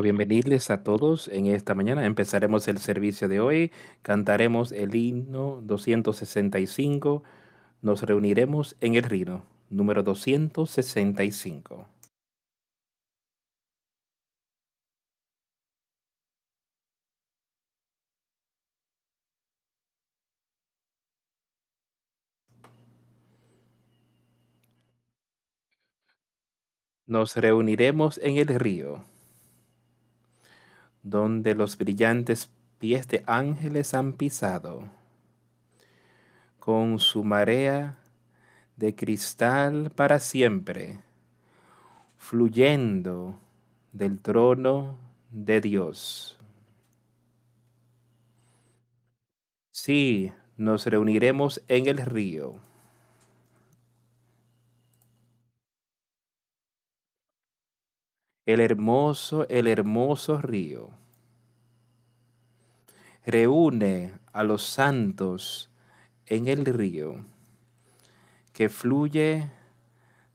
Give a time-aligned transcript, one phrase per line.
[0.00, 2.06] Bienvenidos a todos en esta mañana.
[2.06, 3.72] Empezaremos el servicio de hoy.
[4.00, 7.22] Cantaremos el himno 265.
[7.82, 11.88] Nos reuniremos en el Rino, número 265.
[27.06, 29.04] Nos reuniremos en el río,
[31.02, 34.84] donde los brillantes pies de ángeles han pisado,
[36.58, 37.98] con su marea
[38.76, 41.00] de cristal para siempre,
[42.16, 43.38] fluyendo
[43.92, 44.96] del trono
[45.30, 46.38] de Dios.
[49.72, 52.54] Sí, nos reuniremos en el río.
[58.46, 60.90] El hermoso, el hermoso río.
[63.24, 65.70] Reúne a los santos
[66.26, 67.24] en el río
[68.52, 69.48] que fluye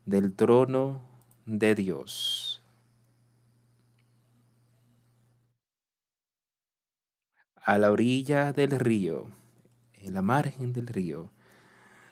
[0.05, 1.01] del trono
[1.45, 2.61] de Dios.
[7.55, 9.27] A la orilla del río,
[9.95, 11.29] en la margen del río,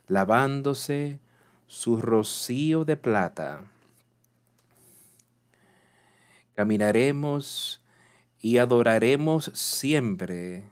[0.07, 1.21] lavándose
[1.67, 3.63] su rocío de plata,
[6.53, 7.81] caminaremos
[8.45, 10.69] y adoraremos siempre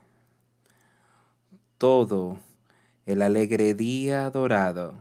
[1.78, 2.38] todo
[3.04, 4.94] el alegre día dorado.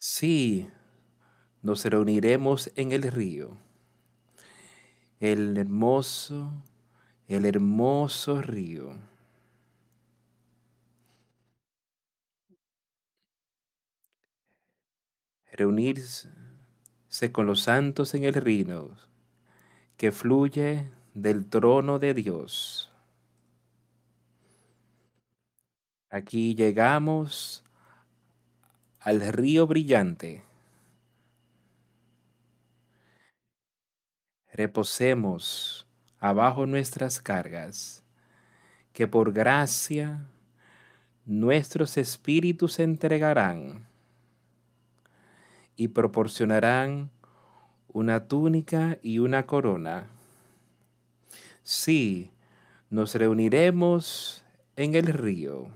[0.00, 0.68] Sí,
[1.62, 3.56] nos reuniremos en el río,
[5.20, 6.50] el hermoso,
[7.28, 8.96] el hermoso río.
[15.52, 16.37] Reunirse
[17.32, 18.90] con los santos en el río
[19.96, 22.92] que fluye del trono de Dios.
[26.10, 27.64] Aquí llegamos
[29.00, 30.44] al río brillante.
[34.52, 35.86] Reposemos
[36.20, 38.04] abajo nuestras cargas,
[38.92, 40.28] que por gracia
[41.24, 43.87] nuestros espíritus se entregarán
[45.78, 47.08] y proporcionarán
[47.86, 50.10] una túnica y una corona.
[51.62, 52.32] Sí,
[52.90, 54.44] nos reuniremos
[54.74, 55.68] en el río.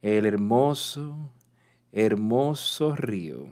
[0.00, 1.30] El hermoso,
[1.92, 3.46] hermoso río.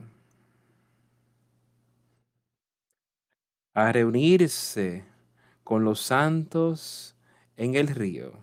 [3.75, 5.05] A reunirse
[5.63, 7.15] con los santos
[7.57, 8.33] en el río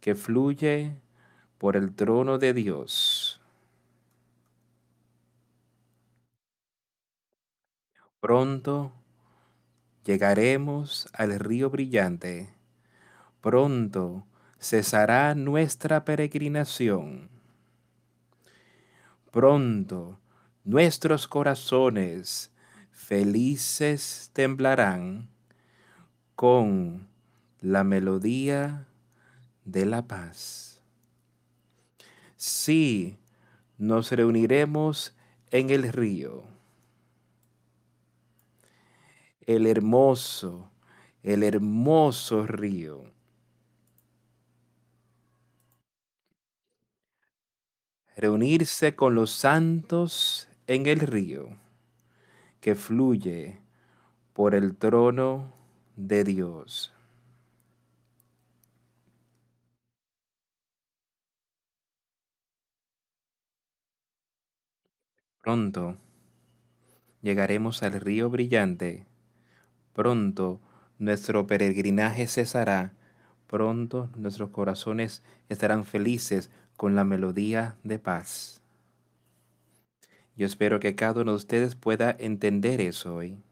[0.00, 0.94] que fluye
[1.58, 3.17] por el trono de Dios.
[8.20, 8.90] Pronto
[10.04, 12.52] llegaremos al río brillante.
[13.40, 14.26] Pronto
[14.58, 17.30] cesará nuestra peregrinación.
[19.30, 20.18] Pronto
[20.64, 22.50] nuestros corazones
[22.90, 25.28] felices temblarán
[26.34, 27.06] con
[27.60, 28.88] la melodía
[29.64, 30.80] de la paz.
[32.36, 33.16] Sí,
[33.78, 35.14] nos reuniremos
[35.52, 36.57] en el río
[39.48, 40.70] el hermoso,
[41.22, 43.10] el hermoso río.
[48.14, 51.48] Reunirse con los santos en el río
[52.60, 53.58] que fluye
[54.34, 55.54] por el trono
[55.96, 56.92] de Dios.
[65.40, 65.96] Pronto
[67.22, 69.07] llegaremos al río brillante
[69.98, 70.60] Pronto
[71.00, 72.92] nuestro peregrinaje cesará,
[73.48, 78.62] pronto nuestros corazones estarán felices con la melodía de paz.
[80.36, 83.42] Yo espero que cada uno de ustedes pueda entender eso hoy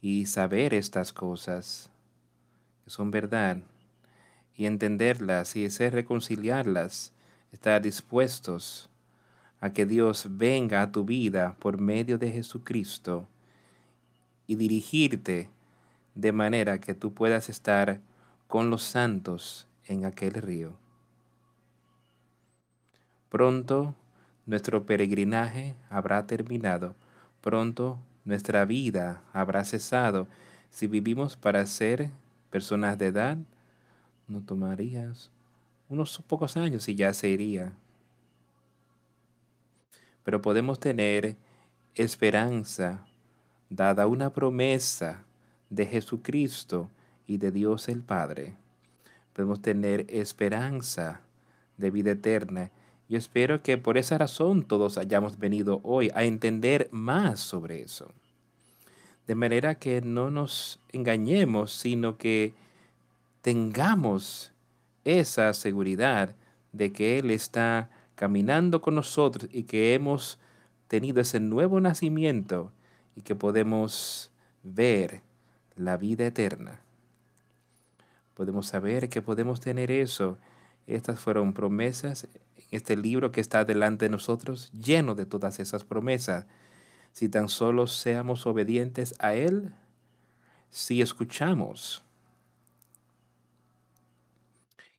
[0.00, 1.90] y saber estas cosas
[2.84, 3.58] que son verdad
[4.54, 7.12] y entenderlas y ser reconciliarlas,
[7.50, 8.88] estar dispuestos
[9.58, 13.26] a que Dios venga a tu vida por medio de Jesucristo
[14.46, 15.50] y dirigirte
[16.14, 18.00] de manera que tú puedas estar
[18.46, 20.76] con los santos en aquel río.
[23.28, 23.94] Pronto
[24.46, 26.94] nuestro peregrinaje habrá terminado,
[27.40, 30.28] pronto nuestra vida habrá cesado.
[30.70, 32.10] Si vivimos para ser
[32.50, 33.38] personas de edad,
[34.28, 35.30] no tomarías
[35.88, 37.72] unos pocos años y ya se iría.
[40.26, 41.36] pero podemos tener
[41.94, 43.05] esperanza
[43.70, 45.24] dada una promesa
[45.70, 46.90] de Jesucristo
[47.26, 48.54] y de Dios el Padre.
[49.32, 51.20] Podemos tener esperanza
[51.76, 52.70] de vida eterna.
[53.08, 58.12] Yo espero que por esa razón todos hayamos venido hoy a entender más sobre eso.
[59.26, 62.54] De manera que no nos engañemos, sino que
[63.42, 64.52] tengamos
[65.04, 66.34] esa seguridad
[66.72, 70.38] de que Él está caminando con nosotros y que hemos
[70.88, 72.72] tenido ese nuevo nacimiento
[73.16, 74.30] y que podemos
[74.62, 75.22] ver
[75.74, 76.80] la vida eterna.
[78.34, 80.38] Podemos saber que podemos tener eso.
[80.86, 85.82] Estas fueron promesas en este libro que está delante de nosotros, lleno de todas esas
[85.82, 86.46] promesas.
[87.12, 89.72] Si tan solo seamos obedientes a Él,
[90.70, 92.04] si escuchamos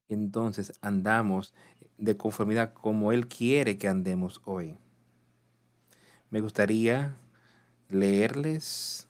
[0.10, 1.54] entonces andamos
[1.98, 4.78] de conformidad como Él quiere que andemos hoy.
[6.30, 7.16] Me gustaría
[7.90, 9.08] leerles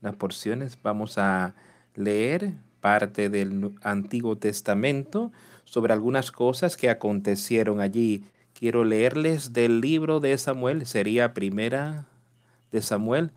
[0.00, 0.78] unas porciones.
[0.82, 1.54] Vamos a
[1.94, 5.32] leer parte del Antiguo Testamento
[5.64, 8.24] sobre algunas cosas que acontecieron allí.
[8.52, 12.06] Quiero leerles del libro de Samuel, sería primera
[12.70, 13.30] de Samuel.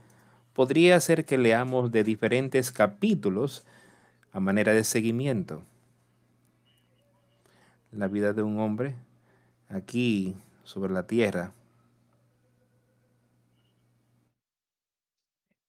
[0.54, 3.66] Podría ser que leamos de diferentes capítulos
[4.32, 5.64] a manera de seguimiento
[7.98, 8.96] la vida de un hombre
[9.70, 11.52] aquí sobre la tierra.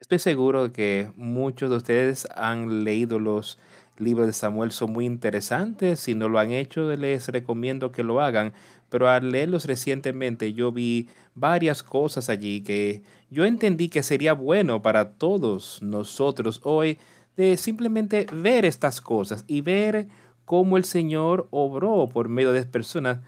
[0.00, 3.58] Estoy seguro que muchos de ustedes han leído los
[3.96, 6.00] libros de Samuel, son muy interesantes.
[6.00, 8.52] Si no lo han hecho, les recomiendo que lo hagan.
[8.90, 14.82] Pero al leerlos recientemente, yo vi varias cosas allí que yo entendí que sería bueno
[14.82, 16.98] para todos nosotros hoy
[17.36, 20.08] de simplemente ver estas cosas y ver
[20.44, 23.18] cómo el Señor obró por medio de personas,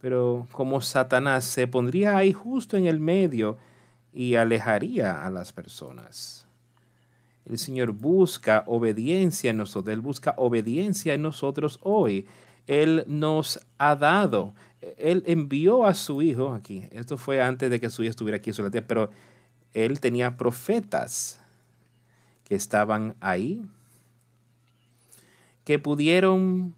[0.00, 3.58] pero como Satanás se pondría ahí justo en el medio
[4.14, 6.46] y alejaría a las personas.
[7.44, 12.26] El Señor busca obediencia en nosotros, Él busca obediencia en nosotros hoy.
[12.66, 14.54] Él nos ha dado,
[14.96, 16.86] Él envió a su Hijo aquí.
[16.92, 19.10] Esto fue antes de que su Hijo estuviera aquí sobre la tierra, pero
[19.74, 21.40] Él tenía profetas
[22.44, 23.62] que estaban ahí
[25.64, 26.74] que pudieron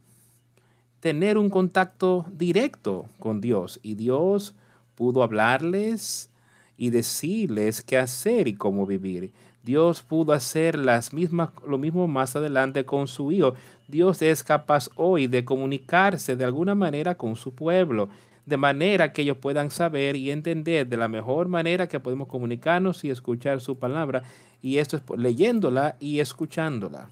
[1.01, 4.55] tener un contacto directo con Dios y Dios
[4.95, 6.31] pudo hablarles
[6.77, 9.33] y decirles qué hacer y cómo vivir.
[9.63, 13.55] Dios pudo hacer las mismas, lo mismo más adelante con su Hijo.
[13.89, 18.09] Dios es capaz hoy de comunicarse de alguna manera con su pueblo,
[18.45, 23.05] de manera que ellos puedan saber y entender de la mejor manera que podemos comunicarnos
[23.05, 24.23] y escuchar su palabra.
[24.63, 27.09] Y esto es leyéndola y escuchándola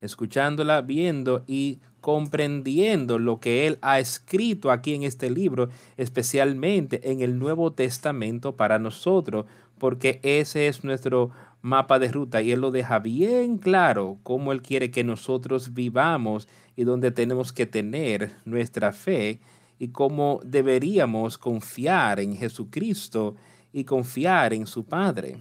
[0.00, 7.20] escuchándola, viendo y comprendiendo lo que Él ha escrito aquí en este libro, especialmente en
[7.20, 9.46] el Nuevo Testamento para nosotros,
[9.78, 11.30] porque ese es nuestro
[11.62, 16.48] mapa de ruta y Él lo deja bien claro cómo Él quiere que nosotros vivamos
[16.76, 19.40] y dónde tenemos que tener nuestra fe
[19.78, 23.36] y cómo deberíamos confiar en Jesucristo
[23.72, 25.38] y confiar en su Padre.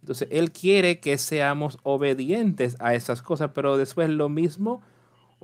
[0.00, 4.82] Entonces, Él quiere que seamos obedientes a esas cosas, pero después lo mismo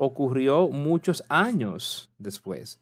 [0.02, 2.80] ocurrió muchos años después.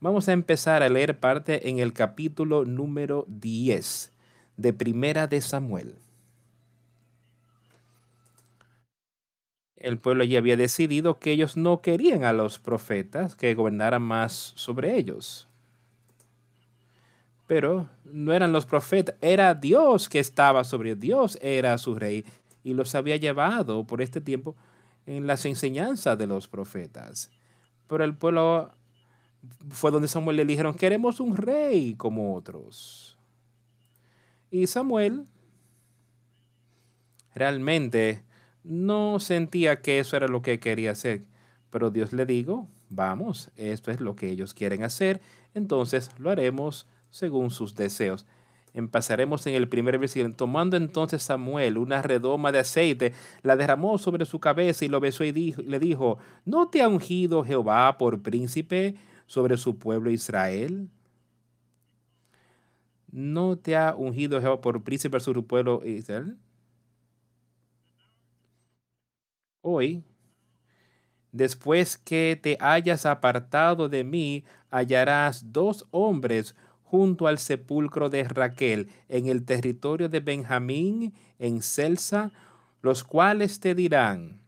[0.00, 4.12] Vamos a empezar a leer parte en el capítulo número 10
[4.58, 5.94] de Primera de Samuel.
[9.76, 14.52] El pueblo ya había decidido que ellos no querían a los profetas que gobernaran más
[14.54, 15.48] sobre ellos
[17.46, 22.26] pero no eran los profetas, era Dios que estaba sobre Dios, era su rey
[22.62, 24.54] y los había llevado por este tiempo
[25.08, 27.30] en las enseñanzas de los profetas.
[27.88, 28.70] Pero el pueblo
[29.70, 33.16] fue donde Samuel le dijeron, queremos un rey como otros.
[34.50, 35.26] Y Samuel
[37.34, 38.22] realmente
[38.62, 41.22] no sentía que eso era lo que quería hacer,
[41.70, 45.22] pero Dios le dijo, vamos, esto es lo que ellos quieren hacer,
[45.54, 48.26] entonces lo haremos según sus deseos.
[48.78, 50.32] Empezaremos en el primer versículo.
[50.34, 55.24] Tomando entonces Samuel una redoma de aceite, la derramó sobre su cabeza y lo besó
[55.24, 58.94] y le dijo, ¿no te ha ungido Jehová por príncipe
[59.26, 60.88] sobre su pueblo Israel?
[63.10, 66.36] ¿No te ha ungido Jehová por príncipe sobre su pueblo Israel?
[69.60, 70.04] Hoy,
[71.32, 76.54] después que te hayas apartado de mí, hallarás dos hombres
[76.90, 82.32] junto al sepulcro de Raquel en el territorio de Benjamín, en Celsa,
[82.80, 84.40] los cuales te dirán,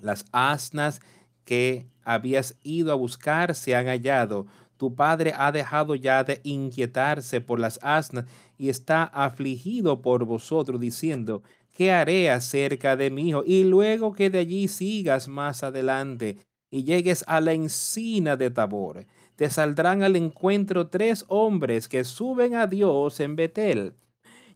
[0.00, 1.00] las asnas
[1.44, 4.46] que habías ido a buscar se han hallado,
[4.76, 8.26] Tu padre ha dejado ya de inquietarse por las asnas
[8.58, 13.42] y está afligido por vosotros, diciendo, ¿qué haré acerca de mi hijo?
[13.46, 16.36] Y luego que de allí sigas más adelante
[16.70, 19.06] y llegues a la encina de Tabor,
[19.36, 23.94] te saldrán al encuentro tres hombres que suben a Dios en Betel,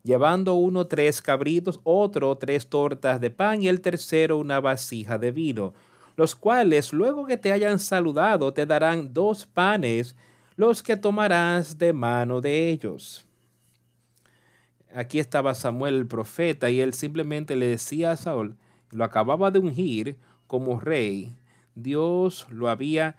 [0.03, 5.31] llevando uno tres cabritos, otro tres tortas de pan y el tercero una vasija de
[5.31, 5.75] vino
[6.21, 10.15] los cuales luego que te hayan saludado te darán dos panes,
[10.55, 13.27] los que tomarás de mano de ellos.
[14.95, 18.59] Aquí estaba Samuel el profeta y él simplemente le decía a Saúl,
[18.91, 21.35] lo acababa de ungir como rey,
[21.75, 23.17] Dios lo había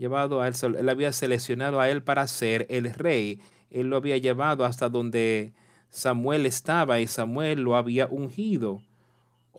[0.00, 3.40] llevado a él, él había seleccionado a él para ser el rey,
[3.70, 5.52] él lo había llevado hasta donde
[5.90, 8.82] Samuel estaba y Samuel lo había ungido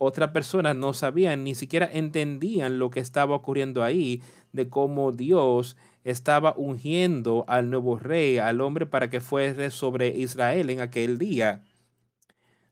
[0.04, 4.20] otras personas no sabían, ni siquiera entendían lo que estaba ocurriendo ahí,
[4.52, 10.70] de cómo Dios estaba ungiendo al nuevo rey, al hombre para que fuese sobre Israel
[10.70, 11.62] en aquel día.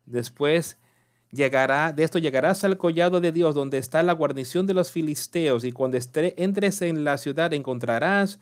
[0.07, 0.77] Después
[1.33, 5.65] llegará, de esto llegarás al collado de Dios, donde está la guarnición de los filisteos,
[5.65, 8.39] y cuando entres en la ciudad encontrarás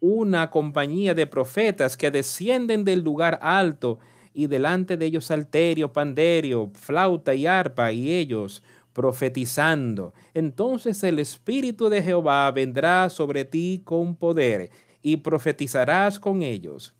[0.00, 3.98] una compañía de profetas que descienden del lugar alto
[4.32, 10.14] y delante de ellos salterio, panderio, flauta y arpa, y ellos profetizando.
[10.34, 14.70] Entonces el Espíritu de Jehová vendrá sobre ti con poder,
[15.02, 16.94] y profetizarás con ellos,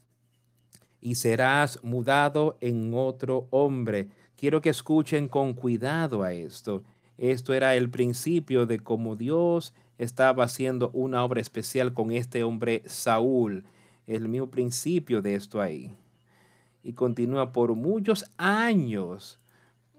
[1.00, 4.08] y serás mudado en otro hombre.
[4.40, 6.82] Quiero que escuchen con cuidado a esto.
[7.18, 12.82] Esto era el principio de cómo Dios estaba haciendo una obra especial con este hombre
[12.86, 13.64] Saúl.
[14.06, 15.94] El mismo principio de esto ahí
[16.82, 19.38] y continúa por muchos años.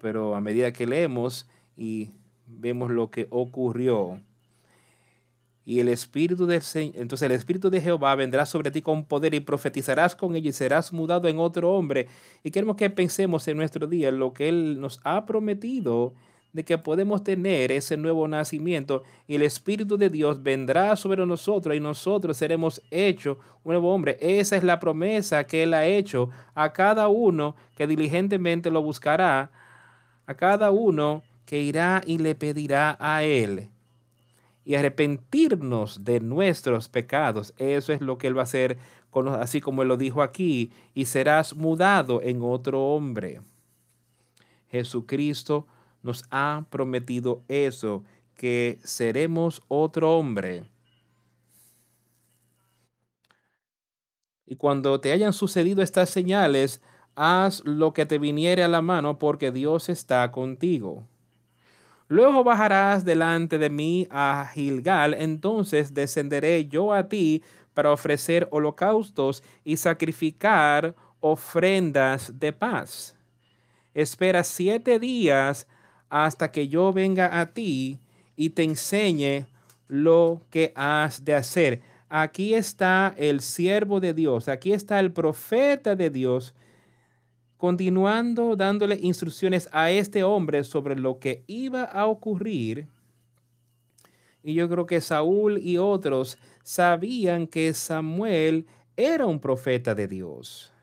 [0.01, 2.11] Pero a medida que leemos y
[2.47, 4.21] vemos lo que ocurrió,
[5.71, 6.61] y el Espíritu de
[6.95, 10.51] entonces el Espíritu de Jehová vendrá sobre ti con poder y profetizarás con él y
[10.51, 12.09] serás mudado en otro hombre.
[12.43, 16.13] Y queremos que pensemos en nuestro día lo que Él nos ha prometido
[16.51, 21.73] de que podemos tener ese nuevo nacimiento y el Espíritu de Dios vendrá sobre nosotros
[21.73, 24.17] y nosotros seremos hechos un nuevo hombre.
[24.19, 29.49] Esa es la promesa que Él ha hecho a cada uno que diligentemente lo buscará,
[30.25, 33.70] a cada uno que irá y le pedirá a Él.
[34.63, 37.53] Y arrepentirnos de nuestros pecados.
[37.57, 38.77] Eso es lo que Él va a hacer,
[39.39, 43.41] así como Él lo dijo aquí, y serás mudado en otro hombre.
[44.69, 45.67] Jesucristo
[46.03, 48.03] nos ha prometido eso,
[48.35, 50.63] que seremos otro hombre.
[54.45, 56.81] Y cuando te hayan sucedido estas señales,
[57.15, 61.07] haz lo que te viniere a la mano, porque Dios está contigo.
[62.11, 67.41] Luego bajarás delante de mí a Gilgal, entonces descenderé yo a ti
[67.73, 73.15] para ofrecer holocaustos y sacrificar ofrendas de paz.
[73.93, 75.67] Espera siete días
[76.09, 77.97] hasta que yo venga a ti
[78.35, 79.45] y te enseñe
[79.87, 81.81] lo que has de hacer.
[82.09, 86.53] Aquí está el siervo de Dios, aquí está el profeta de Dios,
[87.61, 92.87] continuando dándole instrucciones a este hombre sobre lo que iba a ocurrir.
[94.41, 98.65] Y yo creo que Saúl y otros sabían que Samuel
[98.97, 100.73] era un profeta de Dios.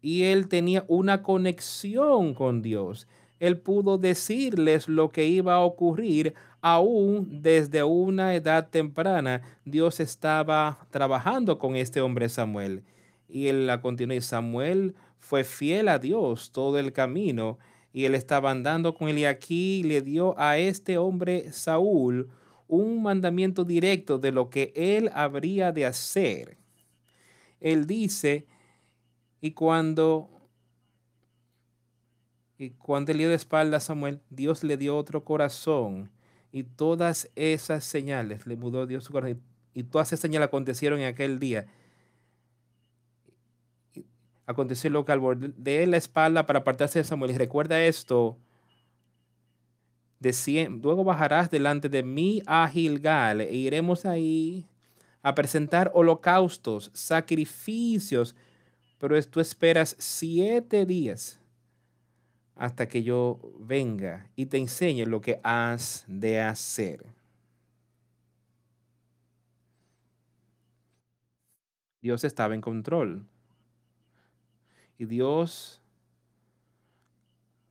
[0.00, 3.06] Y él tenía una conexión con Dios
[3.40, 9.40] él pudo decirles lo que iba a ocurrir aún desde una edad temprana.
[9.64, 12.84] Dios estaba trabajando con este hombre Samuel.
[13.28, 14.20] Y él la continuó.
[14.20, 17.58] Samuel fue fiel a Dios todo el camino.
[17.92, 19.18] Y él estaba andando con él.
[19.18, 22.30] Y aquí le dio a este hombre Saúl
[22.68, 26.56] un mandamiento directo de lo que él habría de hacer.
[27.60, 28.46] Él dice,
[29.40, 30.30] y cuando
[32.60, 36.10] y cuando le dio de espalda a Samuel, Dios le dio otro corazón.
[36.52, 39.40] Y todas esas señales le mudó Dios su corazón.
[39.72, 41.66] Y todas esas señales acontecieron en aquel día.
[44.50, 47.30] Aconteció lo que al de la espalda para apartarse de Samuel.
[47.30, 48.36] Y recuerda esto.
[50.18, 50.34] De
[50.82, 54.66] luego bajarás delante de mí a Gilgal e iremos ahí
[55.22, 58.34] a presentar holocaustos, sacrificios.
[58.98, 61.38] Pero tú esperas siete días
[62.56, 67.06] hasta que yo venga y te enseñe lo que has de hacer.
[72.02, 73.29] Dios estaba en control.
[75.00, 75.80] Y Dios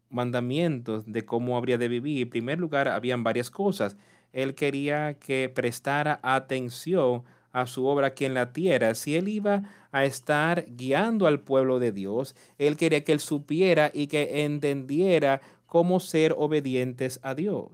[0.09, 2.24] mandamientos de cómo habría de vivir.
[2.24, 3.95] En primer lugar, habían varias cosas.
[4.33, 9.62] Él quería que prestara atención a su obra aquí en la tierra, si él iba
[9.91, 15.41] a estar guiando al pueblo de Dios, él quería que él supiera y que entendiera
[15.67, 17.69] cómo ser obedientes a Dios.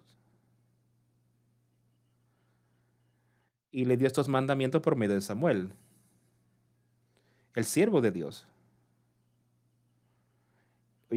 [3.72, 5.72] Y le dio estos mandamientos por medio de Samuel,
[7.54, 8.48] el siervo de Dios.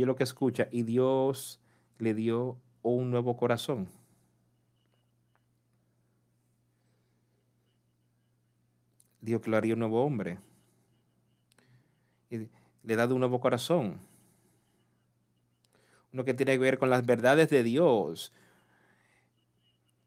[0.07, 1.61] Lo que escucha, y Dios
[1.99, 3.88] le dio un nuevo corazón.
[9.21, 10.38] Dios que lo haría un nuevo hombre.
[12.31, 12.49] Y
[12.83, 14.00] le dado un nuevo corazón.
[16.12, 18.33] Uno que tiene que ver con las verdades de Dios.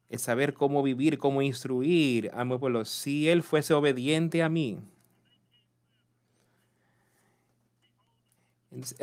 [0.09, 2.85] Es saber cómo vivir, cómo instruir a pueblo.
[2.85, 4.79] Si Él fuese obediente a mí.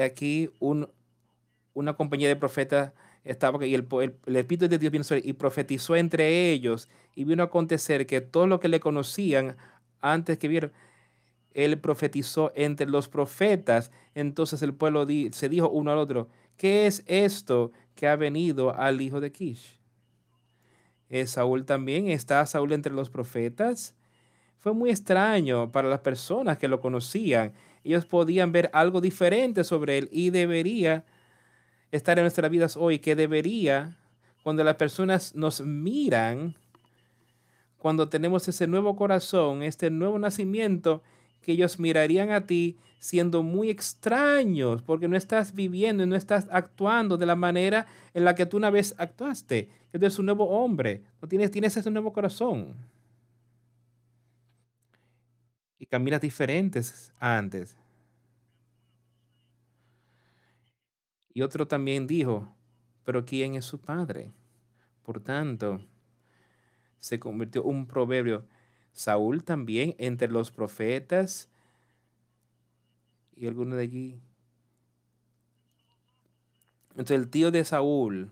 [0.02, 0.88] Aquí un,
[1.74, 2.92] una compañía de profetas
[3.24, 3.86] estaba y el,
[4.26, 8.46] el, Espíritu de Dios vino y profetizó entre ellos y vino a acontecer que todo
[8.46, 9.56] lo que le conocían
[10.00, 10.72] antes que vieron,
[11.52, 13.90] él profetizó entre los profetas.
[14.14, 19.00] Entonces el pueblo se dijo uno al otro, ¿qué es esto que ha venido al
[19.00, 19.78] hijo de Kish?
[21.08, 22.08] ¿Es Saúl también?
[22.08, 23.94] ¿Está Saúl entre los profetas?
[24.58, 27.52] Fue muy extraño para las personas que lo conocían.
[27.88, 31.06] Ellos podían ver algo diferente sobre él y debería
[31.90, 33.96] estar en nuestras vidas hoy, que debería,
[34.42, 36.54] cuando las personas nos miran,
[37.78, 41.02] cuando tenemos ese nuevo corazón, este nuevo nacimiento,
[41.40, 46.46] que ellos mirarían a ti siendo muy extraños, porque no estás viviendo y no estás
[46.50, 49.70] actuando de la manera en la que tú una vez actuaste.
[49.94, 52.74] Eres un nuevo hombre, tienes, tienes ese nuevo corazón.
[55.78, 57.76] Y caminas diferentes antes.
[61.32, 62.52] Y otro también dijo,
[63.04, 64.32] pero ¿quién es su padre?
[65.04, 65.80] Por tanto,
[67.00, 68.44] se convirtió un proverbio.
[68.92, 71.48] Saúl también entre los profetas
[73.36, 74.20] y alguno de allí.
[76.90, 78.30] Entonces el tío de Saúl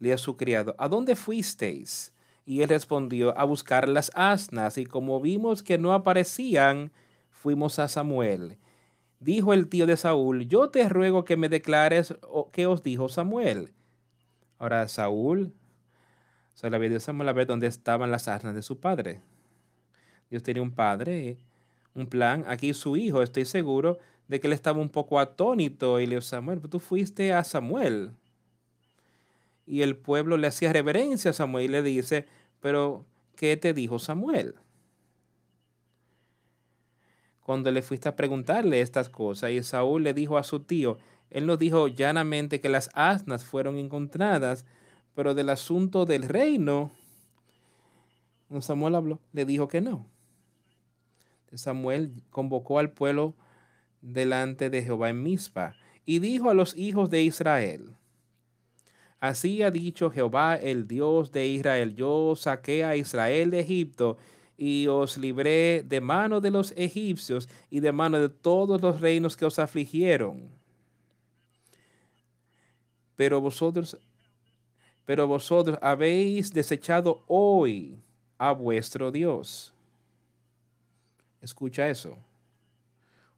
[0.00, 2.12] le a su criado, ¿a dónde fuisteis?
[2.46, 4.78] Y él respondió, a buscar las asnas.
[4.78, 6.92] Y como vimos que no aparecían,
[7.28, 8.56] fuimos a Samuel.
[9.20, 12.14] Dijo el tío de Saúl, yo te ruego que me declares
[12.52, 13.74] qué os dijo Samuel.
[14.58, 15.52] Ahora Saúl
[16.56, 19.20] sea, la Dios Samuel a ver dónde estaban las armas de su padre.
[20.30, 21.38] Dios tenía un padre,
[21.94, 22.44] un plan.
[22.48, 26.22] Aquí su hijo, estoy seguro de que él estaba un poco atónito y le dijo,
[26.22, 28.12] Samuel, tú fuiste a Samuel.
[29.66, 32.26] Y el pueblo le hacía reverencia a Samuel y le dice,
[32.60, 33.04] pero
[33.36, 34.54] ¿qué te dijo Samuel?
[37.40, 40.98] Cuando le fuiste a preguntarle estas cosas y Saúl le dijo a su tío,
[41.30, 44.64] él nos dijo llanamente que las asnas fueron encontradas
[45.16, 46.92] pero del asunto del reino,
[48.60, 50.06] Samuel habló, le dijo que no.
[51.54, 53.34] Samuel convocó al pueblo
[54.02, 57.96] delante de Jehová en Mizpa y dijo a los hijos de Israel,
[59.20, 64.18] Así ha dicho Jehová, el Dios de Israel, yo saqué a Israel de Egipto
[64.58, 69.36] y os libré de mano de los egipcios y de mano de todos los reinos
[69.36, 70.50] que os afligieron.
[73.16, 73.96] Pero vosotros
[75.06, 77.96] pero vosotros habéis desechado hoy
[78.36, 79.72] a vuestro Dios.
[81.40, 82.18] Escucha eso.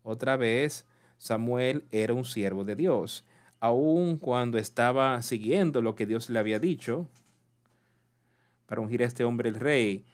[0.03, 0.87] Otra vez,
[1.19, 3.23] Samuel era un siervo de Dios,
[3.61, 7.09] aun cuando estaba siguiendo lo que Dios le había dicho
[8.67, 10.05] para ungir a este hombre el rey.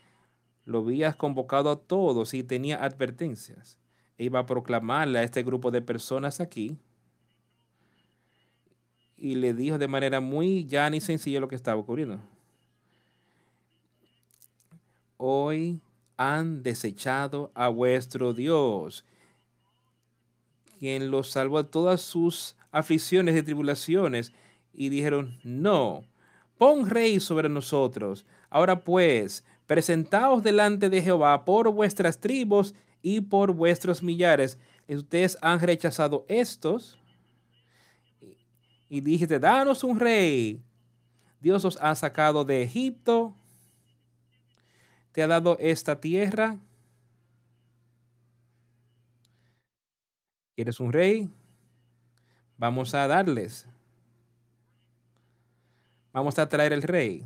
[0.64, 3.76] Lo había convocado a todos y tenía advertencias.
[4.16, 6.78] Iba a proclamarle a este grupo de personas aquí
[9.16, 12.20] y le dijo de manera muy llana y sencilla lo que estaba ocurriendo.
[15.16, 15.80] Hoy
[16.16, 19.04] han desechado a vuestro Dios,
[20.78, 24.32] quien los salvó de todas sus aflicciones y tribulaciones,
[24.72, 26.04] y dijeron, no,
[26.58, 28.26] pon rey sobre nosotros.
[28.50, 34.58] Ahora pues, presentaos delante de Jehová por vuestras tribus y por vuestros millares.
[34.88, 36.98] Ustedes han rechazado estos
[38.88, 40.62] y dijiste, danos un rey.
[41.40, 43.34] Dios os ha sacado de Egipto,
[45.12, 46.58] te ha dado esta tierra.
[50.54, 51.28] ¿Quieres un rey?
[52.58, 53.66] Vamos a darles.
[56.12, 57.24] Vamos a traer el rey.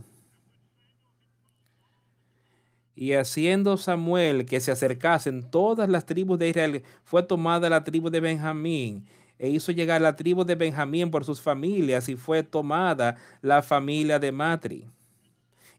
[2.97, 8.11] Y haciendo Samuel que se acercasen todas las tribus de Israel, fue tomada la tribu
[8.11, 9.07] de Benjamín
[9.39, 14.19] e hizo llegar la tribu de Benjamín por sus familias y fue tomada la familia
[14.19, 14.85] de Matri.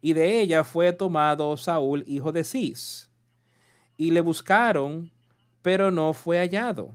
[0.01, 3.09] Y de ella fue tomado Saúl, hijo de Cis.
[3.97, 5.11] y le buscaron,
[5.61, 6.93] pero no fue hallado.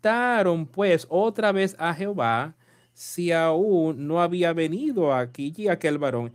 [0.00, 2.54] Preguntaron pues otra vez a Jehová
[2.94, 6.32] si aún no había venido aquí aquel varón.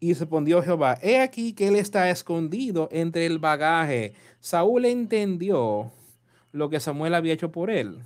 [0.00, 4.12] Y respondió Jehová, he aquí que él está escondido entre el bagaje.
[4.40, 5.90] Saúl entendió
[6.52, 8.00] lo que Samuel había hecho por él.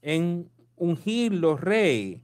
[0.00, 2.22] En ungirlo rey,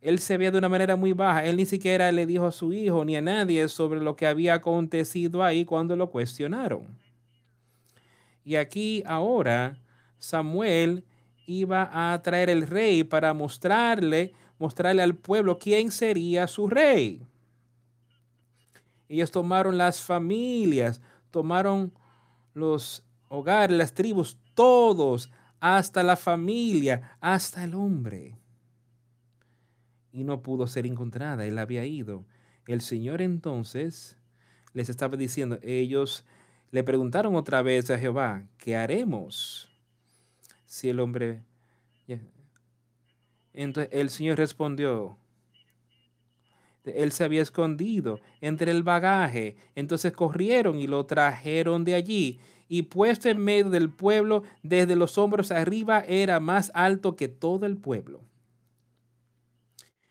[0.00, 1.44] él se veía de una manera muy baja.
[1.44, 4.54] Él ni siquiera le dijo a su hijo ni a nadie sobre lo que había
[4.54, 7.01] acontecido ahí cuando lo cuestionaron.
[8.44, 9.78] Y aquí ahora
[10.18, 11.04] Samuel
[11.46, 17.26] iba a traer el rey para mostrarle, mostrarle al pueblo quién sería su rey.
[19.08, 21.00] Ellos tomaron las familias,
[21.30, 21.92] tomaron
[22.54, 28.36] los hogares, las tribus, todos, hasta la familia, hasta el hombre.
[30.12, 32.24] Y no pudo ser encontrada, él había ido.
[32.66, 34.16] El Señor entonces
[34.72, 36.24] les estaba diciendo, ellos
[36.72, 39.68] le preguntaron otra vez a Jehová, ¿qué haremos?
[40.66, 41.44] Si el hombre...
[43.54, 45.18] Entonces el Señor respondió,
[46.84, 49.56] él se había escondido entre el bagaje.
[49.74, 52.40] Entonces corrieron y lo trajeron de allí.
[52.66, 57.66] Y puesto en medio del pueblo, desde los hombros arriba, era más alto que todo
[57.66, 58.22] el pueblo.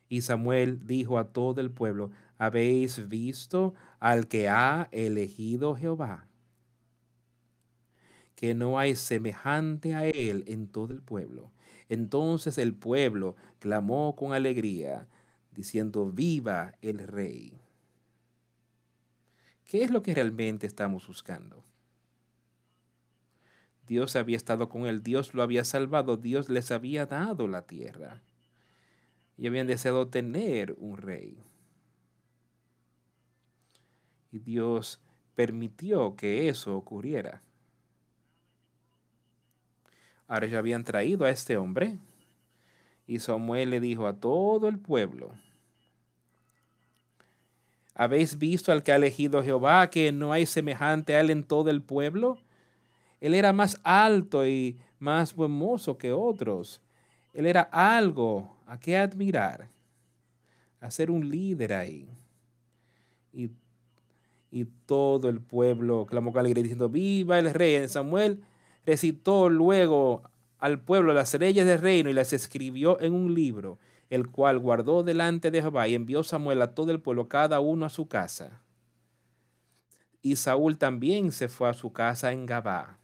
[0.08, 6.28] Y Samuel dijo a todo el pueblo, ¿habéis visto al que ha elegido Jehová?
[8.42, 11.52] Que no hay semejante a él en todo el pueblo.
[11.90, 15.08] Entonces el pueblo clamó con alegría,
[15.52, 17.62] diciendo, viva el rey.
[19.64, 21.64] ¿Qué es lo que realmente estamos buscando?
[23.86, 28.24] Dios había estado con él, Dios lo había salvado, Dios les había dado la tierra.
[29.38, 31.38] Y habían deseado tener un rey.
[34.32, 35.00] Y Dios
[35.36, 37.44] permitió que eso ocurriera.
[40.32, 41.98] Ahora ya habían traído a este hombre.
[43.06, 45.32] Y Samuel le dijo a todo el pueblo,
[47.94, 51.70] ¿habéis visto al que ha elegido Jehová, que no hay semejante a él en todo
[51.70, 52.38] el pueblo?
[53.20, 56.80] Él era más alto y más hermoso que otros.
[57.34, 59.68] Él era algo a qué admirar,
[60.80, 62.08] a ser un líder ahí.
[63.34, 63.50] Y,
[64.50, 67.86] y todo el pueblo clamó con alegría diciendo, viva el rey.
[67.90, 68.42] Samuel
[68.86, 70.24] recitó luego
[70.58, 75.04] al pueblo las leyes del reino y las escribió en un libro, el cual guardó
[75.04, 78.62] delante de Jehová y envió Samuel a todo el pueblo, cada uno a su casa.
[80.22, 83.00] Y Saúl también se fue a su casa en Gabá.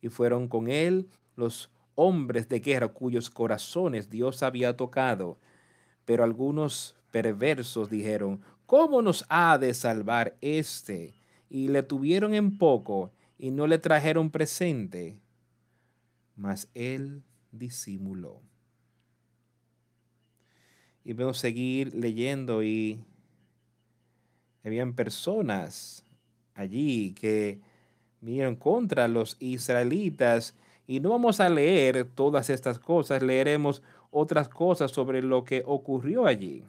[0.00, 5.38] Y fueron con él los hombres de guerra cuyos corazones Dios había tocado.
[6.04, 11.14] Pero algunos perversos dijeron, ¿cómo nos ha de salvar este?
[11.48, 15.18] Y le tuvieron en poco y no le trajeron presente,
[16.36, 18.42] mas él disimuló.
[21.04, 23.02] Y veo seguir leyendo y
[24.62, 26.04] habían personas
[26.52, 27.60] allí que
[28.20, 30.54] vinieron contra los israelitas
[30.86, 36.26] y no vamos a leer todas estas cosas, leeremos otras cosas sobre lo que ocurrió
[36.26, 36.62] allí.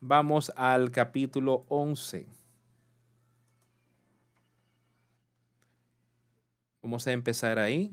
[0.00, 2.45] Vamos al capítulo 11.
[6.86, 7.92] Vamos a empezar ahí.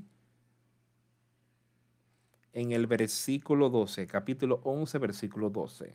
[2.54, 5.94] En el versículo 12, capítulo 11, versículo 12.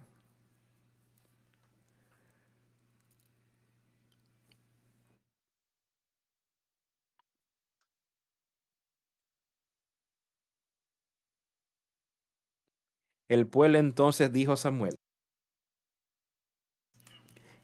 [13.29, 14.99] El pueblo entonces dijo a Samuel,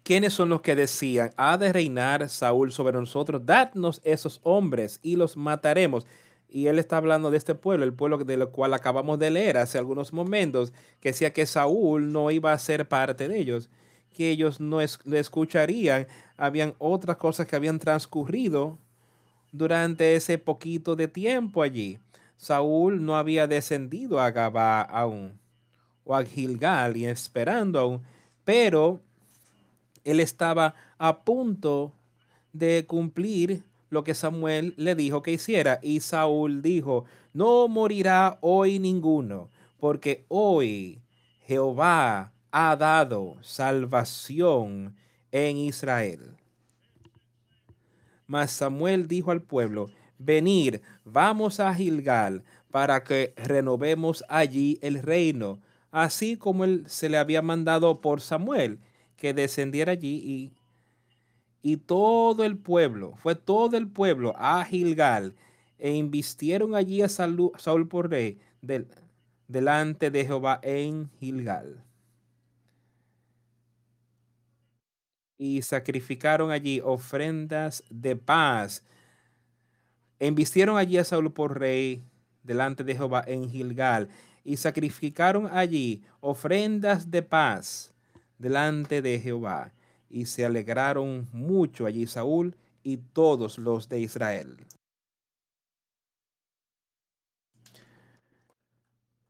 [0.04, 3.40] ¿Quiénes son los que decían, ha de reinar Saúl sobre nosotros?
[3.46, 6.06] Dadnos esos hombres y los mataremos.
[6.46, 9.78] Y él está hablando de este pueblo, el pueblo del cual acabamos de leer hace
[9.78, 13.70] algunos momentos, que decía que Saúl no iba a ser parte de ellos,
[14.12, 16.06] que ellos no le escucharían.
[16.36, 18.78] Habían otras cosas que habían transcurrido
[19.52, 21.98] durante ese poquito de tiempo allí.
[22.36, 25.40] Saúl no había descendido a Gabá aún,
[26.04, 28.02] o a Gilgal y esperando aún,
[28.44, 29.00] pero
[30.04, 31.92] él estaba a punto
[32.52, 35.80] de cumplir lo que Samuel le dijo que hiciera.
[35.82, 41.00] Y Saúl dijo, no morirá hoy ninguno, porque hoy
[41.46, 44.96] Jehová ha dado salvación
[45.32, 46.36] en Israel.
[48.26, 55.60] Mas Samuel dijo al pueblo, venir, vamos a Gilgal para que renovemos allí el reino,
[55.90, 58.78] así como él se le había mandado por Samuel
[59.16, 60.52] que descendiera allí y,
[61.62, 65.34] y todo el pueblo, fue todo el pueblo a Gilgal
[65.78, 68.38] e invistieron allí a Saúl, por rey
[69.48, 71.82] delante de Jehová en Gilgal.
[75.36, 78.82] Y sacrificaron allí ofrendas de paz.
[80.18, 80.32] E
[80.76, 82.02] allí a Saúl por rey
[82.42, 84.08] delante de Jehová en Gilgal
[84.44, 87.93] y sacrificaron allí ofrendas de paz
[88.44, 89.72] delante de Jehová.
[90.10, 94.66] Y se alegraron mucho allí Saúl y todos los de Israel.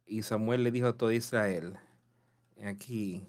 [0.04, 1.78] Y Samuel le dijo a todo Israel,
[2.64, 3.24] aquí,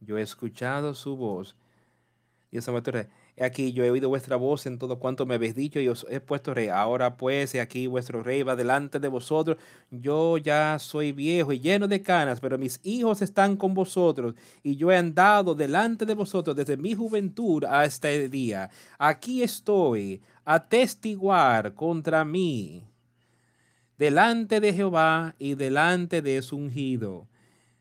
[0.00, 1.56] yo he escuchado su voz.
[2.50, 3.08] Y Samuel
[3.44, 6.20] aquí yo he oído vuestra voz en todo cuanto me habéis dicho y os he
[6.20, 6.68] puesto rey.
[6.68, 9.56] Ahora pues, aquí vuestro rey va delante de vosotros.
[9.90, 14.76] Yo ya soy viejo y lleno de canas, pero mis hijos están con vosotros y
[14.76, 18.70] yo he andado delante de vosotros desde mi juventud hasta este día.
[18.98, 22.84] Aquí estoy a testiguar contra mí
[23.96, 27.29] delante de Jehová y delante de su ungido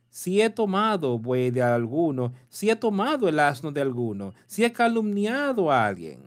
[0.09, 4.73] si he tomado buey de alguno, si he tomado el asno de alguno, si he
[4.73, 6.19] calumniado a alguien,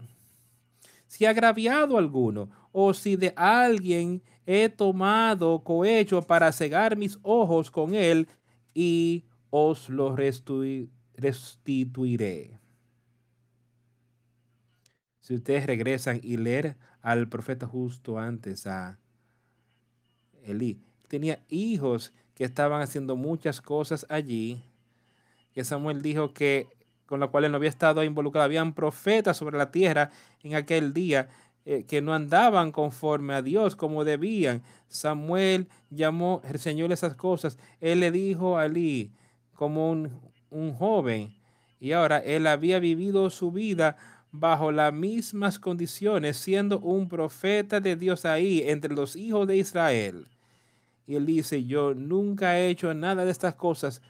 [1.06, 7.18] si he agraviado a alguno, o si de alguien he tomado cohecho para cegar mis
[7.22, 8.28] ojos con él,
[8.74, 12.58] y os lo restituiré.
[15.20, 18.98] Si ustedes regresan y leer al profeta justo antes a
[20.42, 22.12] Elí, tenía hijos
[22.44, 24.62] estaban haciendo muchas cosas allí,
[25.54, 26.66] que Samuel dijo que
[27.06, 30.10] con la cual él no había estado involucrado, habían profetas sobre la tierra
[30.42, 31.28] en aquel día
[31.66, 34.62] eh, que no andaban conforme a Dios como debían.
[34.88, 37.58] Samuel llamó, el Señor esas cosas.
[37.80, 38.66] Él le dijo a
[39.54, 40.10] como un,
[40.50, 41.34] un joven
[41.78, 43.96] y ahora él había vivido su vida
[44.30, 50.26] bajo las mismas condiciones, siendo un profeta de Dios ahí entre los hijos de Israel.
[51.06, 54.02] Y él dice, yo nunca he hecho nada de estas cosas.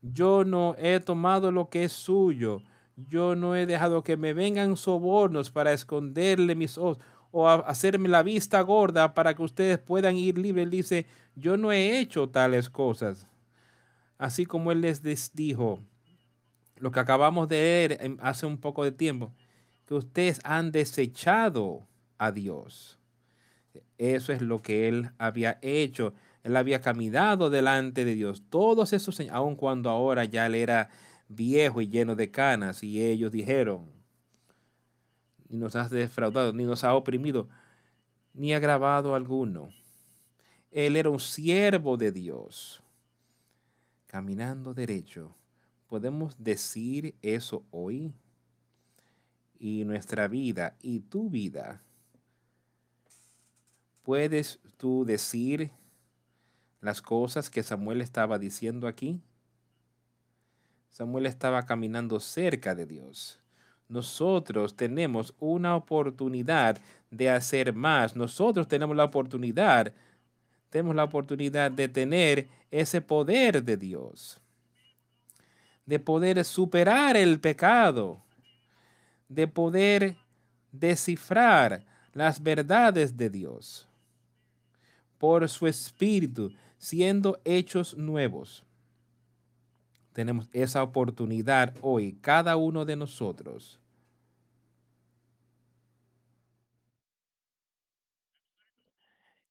[0.00, 2.62] Yo no he tomado lo que es suyo.
[2.96, 6.98] Yo no he dejado que me vengan sobornos para esconderle mis ojos
[7.30, 10.64] o hacerme la vista gorda para que ustedes puedan ir libres.
[10.64, 13.26] Él dice, yo no he hecho tales cosas.
[14.18, 15.02] Así como él les
[15.34, 15.80] dijo,
[16.76, 19.32] lo que acabamos de leer hace un poco de tiempo,
[19.86, 21.86] que ustedes han desechado
[22.18, 22.98] a Dios.
[23.98, 26.12] Eso es lo que él había hecho.
[26.42, 28.42] Él había caminado delante de Dios.
[28.48, 30.90] Todos esos, aun cuando ahora ya él era
[31.28, 33.86] viejo y lleno de canas, y ellos dijeron,
[35.48, 37.48] ni nos has defraudado, ni nos ha oprimido,
[38.34, 39.70] ni agravado alguno.
[40.70, 42.82] Él era un siervo de Dios,
[44.06, 45.34] caminando derecho.
[45.86, 48.14] ¿Podemos decir eso hoy?
[49.58, 51.82] Y nuestra vida y tu vida.
[54.02, 55.70] ¿Puedes tú decir
[56.82, 59.18] las cosas que Samuel estaba diciendo aquí?
[60.90, 63.38] Samuel estaba caminando cerca de Dios.
[63.88, 66.78] Nosotros tenemos una oportunidad
[67.10, 68.16] de hacer más.
[68.16, 69.92] Nosotros tenemos la oportunidad,
[70.70, 74.40] tenemos la oportunidad de tener ese poder de Dios,
[75.86, 78.20] de poder superar el pecado,
[79.28, 80.16] de poder
[80.72, 83.88] descifrar las verdades de Dios
[85.22, 88.64] por su espíritu, siendo hechos nuevos.
[90.12, 93.78] Tenemos esa oportunidad hoy, cada uno de nosotros.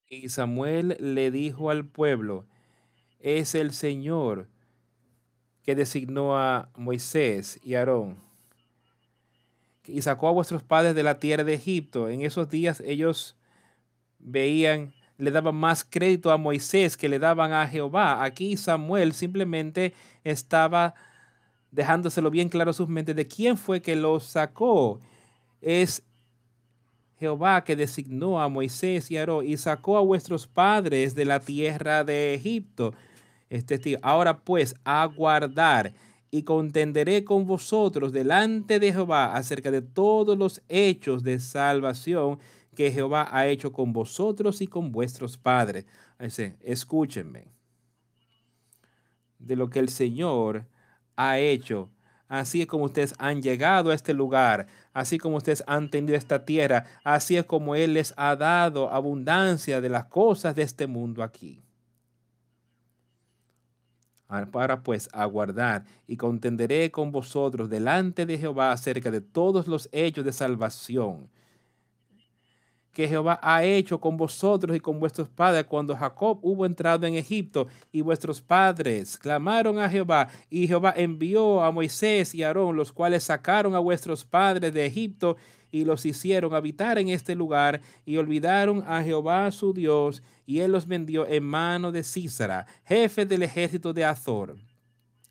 [0.10, 2.46] Y Samuel le dijo al pueblo,
[3.22, 4.50] es el Señor
[5.64, 8.18] que designó a Moisés y Aarón
[9.86, 12.10] y sacó a vuestros padres de la tierra de Egipto.
[12.10, 13.38] En esos días ellos
[14.20, 18.24] veían le daban más crédito a Moisés que le daban a Jehová.
[18.24, 20.96] Aquí Samuel simplemente estaba
[21.70, 25.00] dejándoselo bien claro a sus mentes de quién fue que los sacó.
[25.62, 26.02] Es
[27.20, 32.04] Jehová que designó a Moisés y Aarón y sacó a vuestros padres de la tierra
[32.04, 32.96] de Egipto.
[33.48, 34.00] Este tío.
[34.02, 35.94] Ahora pues, aguardar
[36.32, 42.40] y contenderé con vosotros delante de Jehová acerca de todos los hechos de salvación
[42.82, 45.86] que Jehová ha hecho con vosotros y con vuestros padres.
[46.62, 47.48] Escúchenme
[49.38, 50.66] de lo que el Señor
[51.16, 51.92] ha hecho.
[52.28, 56.44] Así es como ustedes han llegado a este lugar, así como ustedes han tenido esta
[56.44, 61.22] tierra, así es como Él les ha dado abundancia de las cosas de este mundo
[61.22, 61.62] aquí.
[64.52, 70.26] Para pues aguardar y contenderé con vosotros delante de Jehová acerca de todos los hechos
[70.26, 71.30] de salvación
[72.94, 77.16] que Jehová ha hecho con vosotros y con vuestros padres cuando Jacob hubo entrado en
[77.16, 82.92] Egipto y vuestros padres clamaron a Jehová y Jehová envió a Moisés y Aarón, los
[82.92, 85.38] cuales sacaron a vuestros padres de Egipto
[85.72, 90.74] y los hicieron habitar en este lugar y olvidaron a Jehová su Dios y él
[90.74, 94.58] los vendió en mano de Císara, jefe del ejército de Azor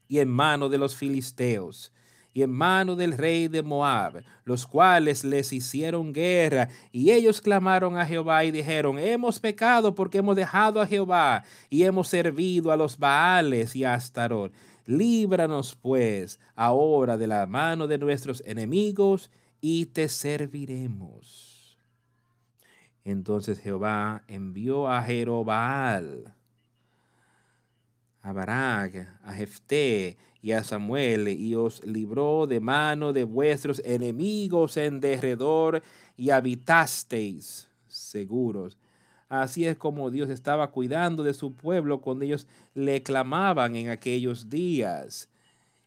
[0.08, 1.92] y en mano de los filisteos
[2.32, 6.68] y en mano del rey de Moab, los cuales les hicieron guerra.
[6.92, 11.82] Y ellos clamaron a Jehová y dijeron, hemos pecado porque hemos dejado a Jehová y
[11.82, 14.52] hemos servido a los Baales y a Astarot.
[14.86, 21.78] Líbranos pues ahora de la mano de nuestros enemigos y te serviremos.
[23.04, 26.34] Entonces Jehová envió a Jerobaal,
[28.22, 34.76] a Barak, a Jefté y a Samuel, y os libró de mano de vuestros enemigos
[34.76, 35.83] en derredor,
[36.16, 38.79] y habitasteis seguros.
[39.29, 44.50] Así es como Dios estaba cuidando de su pueblo cuando ellos le clamaban en aquellos
[44.50, 45.29] días.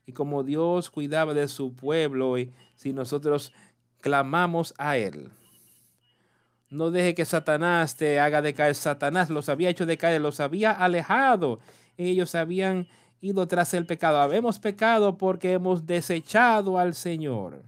[0.06, 3.52] Y como Dios cuidaba de su pueblo, y si nosotros
[4.00, 5.30] clamamos a Él,
[6.70, 8.74] no deje que Satanás te haga decaer.
[8.76, 11.60] Satanás los había hecho decaer, los había alejado.
[11.98, 12.88] Ellos habían
[13.23, 14.19] ido tras el pecado.
[14.19, 17.63] Habemos pecado porque hemos desechado al Señor.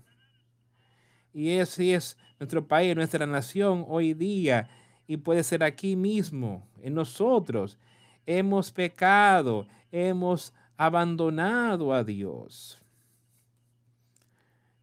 [1.33, 4.67] Y ese es nuestro país, nuestra nación hoy día.
[5.07, 7.77] Y puede ser aquí mismo, en nosotros.
[8.25, 12.77] Hemos pecado, hemos abandonado a Dios.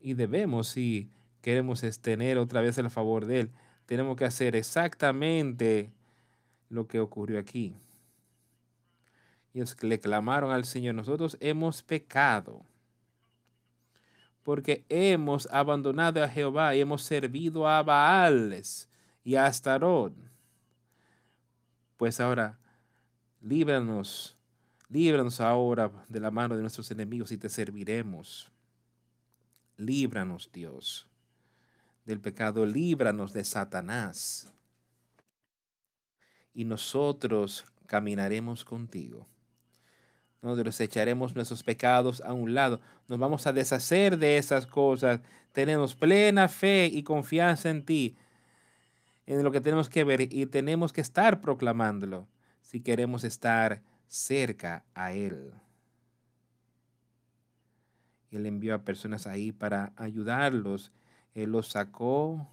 [0.00, 1.10] Y debemos, si
[1.42, 3.50] queremos tener otra vez el favor de Él,
[3.84, 5.92] tenemos que hacer exactamente
[6.70, 7.74] lo que ocurrió aquí.
[9.54, 12.64] Ellos le clamaron al Señor, nosotros hemos pecado
[14.42, 18.88] porque hemos abandonado a Jehová y hemos servido a Baales
[19.24, 20.12] y a Astarot.
[21.96, 22.58] Pues ahora,
[23.40, 24.36] líbranos,
[24.88, 28.50] líbranos ahora de la mano de nuestros enemigos y te serviremos.
[29.76, 31.06] Líbranos, Dios,
[32.04, 34.52] del pecado, líbranos de Satanás.
[36.52, 39.26] Y nosotros caminaremos contigo
[40.42, 42.80] nosotros echaremos nuestros pecados a un lado.
[43.08, 45.20] Nos vamos a deshacer de esas cosas.
[45.52, 48.16] Tenemos plena fe y confianza en ti,
[49.26, 52.26] en lo que tenemos que ver y tenemos que estar proclamándolo
[52.60, 55.52] si queremos estar cerca a Él.
[58.32, 60.90] Él envió a personas ahí para ayudarlos.
[61.34, 62.48] Él los sacó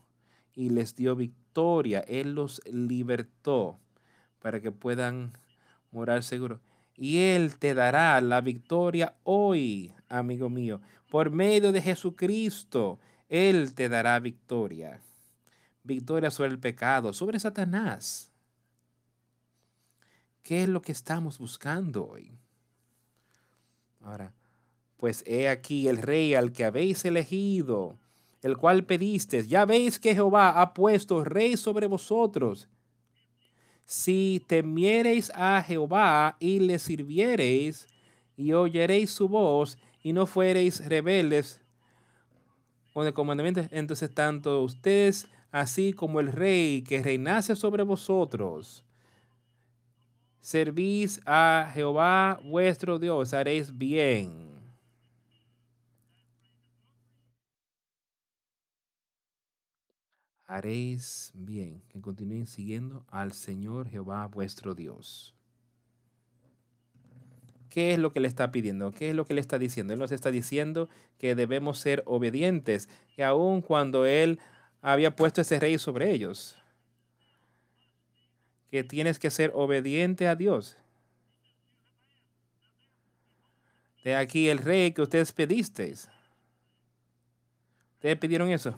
[0.53, 2.01] y les dio victoria.
[2.01, 3.79] Él los libertó
[4.39, 5.33] para que puedan
[5.91, 6.59] morar seguros
[6.99, 10.81] y Él te dará la victoria hoy, amigo mío.
[11.09, 14.99] Por medio de Jesucristo, Él te dará victoria.
[15.81, 18.29] Victoria sobre el pecado, sobre Satanás.
[20.43, 22.37] ¿Qué es lo que estamos buscando hoy?
[24.01, 24.33] Ahora,
[24.97, 27.97] pues he aquí el rey al que habéis elegido,
[28.41, 29.47] el cual pedisteis.
[29.47, 32.67] Ya veis que Jehová ha puesto rey sobre vosotros
[33.89, 37.87] si temiereis a Jehová y le sirviereis
[38.37, 41.59] y oyereis su voz y no fuereis rebeldes
[42.93, 48.83] con el comandamiento, entonces tanto ustedes así como el rey que reinase sobre vosotros,
[50.39, 54.48] servís a Jehová vuestro Dios, haréis bien
[60.49, 65.35] haréis bien, que continúen siguiendo al Señor Jehová vuestro Dios.
[67.69, 68.91] ¿Qué es lo que le está pidiendo?
[68.91, 69.93] ¿Qué es lo que le está diciendo?
[69.93, 70.89] Él nos está diciendo
[71.19, 74.39] que debemos ser obedientes, que aun cuando Él
[74.81, 76.57] había puesto ese rey sobre ellos,
[78.71, 80.77] que tienes que ser obediente a Dios.
[84.03, 86.09] De aquí el rey que ustedes pedisteis.
[87.97, 88.75] Ustedes pidieron eso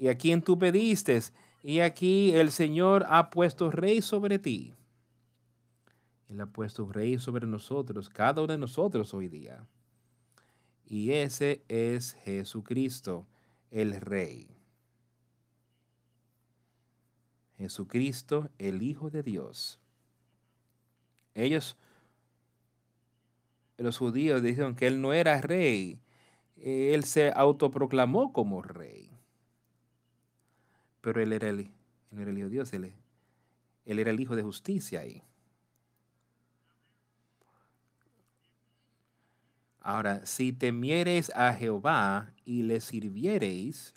[0.00, 1.20] y a quien tú pediste,
[1.62, 4.74] y aquí el Señor ha puesto rey sobre ti.
[6.30, 9.62] Él ha puesto rey sobre nosotros, cada uno de nosotros hoy día.
[10.86, 13.26] Y ese es Jesucristo,
[13.70, 14.48] el Rey.
[17.58, 19.78] Jesucristo, el Hijo de Dios.
[21.34, 21.76] Ellos,
[23.76, 26.00] los judíos, dijeron que Él no era rey.
[26.56, 29.09] Él se autoproclamó como rey
[31.00, 31.70] pero él era el,
[32.12, 32.92] era el hijo de Dios, él,
[33.86, 35.22] él era el hijo de justicia ahí.
[39.80, 43.94] Ahora, si temiereis a Jehová y le sirviereis,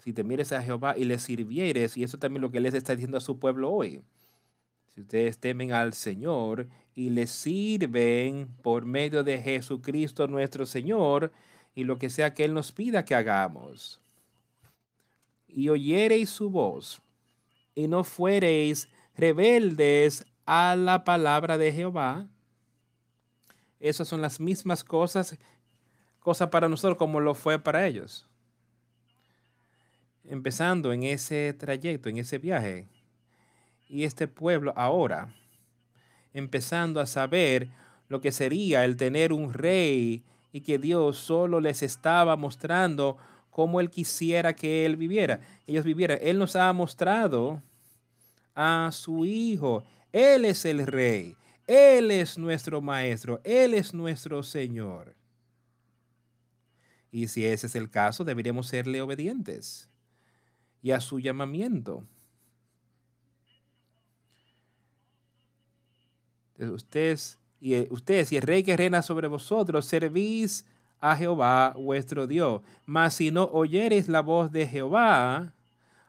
[0.00, 3.16] si temieres a Jehová y le sirvieres, y eso también lo que les está diciendo
[3.16, 4.02] a su pueblo hoy.
[4.94, 11.32] Si ustedes temen al Señor y le sirven por medio de Jesucristo nuestro Señor
[11.74, 14.03] y lo que sea que Él nos pida que hagamos,
[15.54, 17.00] y oyereis su voz
[17.74, 22.26] y no fuereis rebeldes a la palabra de Jehová,
[23.80, 25.38] esas son las mismas cosas,
[26.20, 28.26] cosas para nosotros como lo fue para ellos
[30.24, 32.86] empezando en ese trayecto, en ese viaje.
[33.88, 35.34] Y este pueblo ahora,
[36.32, 37.68] empezando a saber
[38.08, 43.18] lo que sería el tener un rey y que Dios solo les estaba mostrando
[43.54, 45.38] cómo Él quisiera que Él viviera.
[45.64, 46.18] Ellos vivieran.
[46.20, 47.62] Él nos ha mostrado
[48.52, 49.84] a su Hijo.
[50.12, 51.36] Él es el rey.
[51.64, 53.40] Él es nuestro maestro.
[53.44, 55.14] Él es nuestro Señor.
[57.12, 59.88] Y si ese es el caso, deberíamos serle obedientes
[60.82, 62.02] y a su llamamiento.
[66.58, 70.66] Ustedes y, ustedes y el rey que reina sobre vosotros, servís
[71.04, 72.62] a Jehová vuestro Dios.
[72.86, 75.52] Mas si no oyereis la voz de Jehová,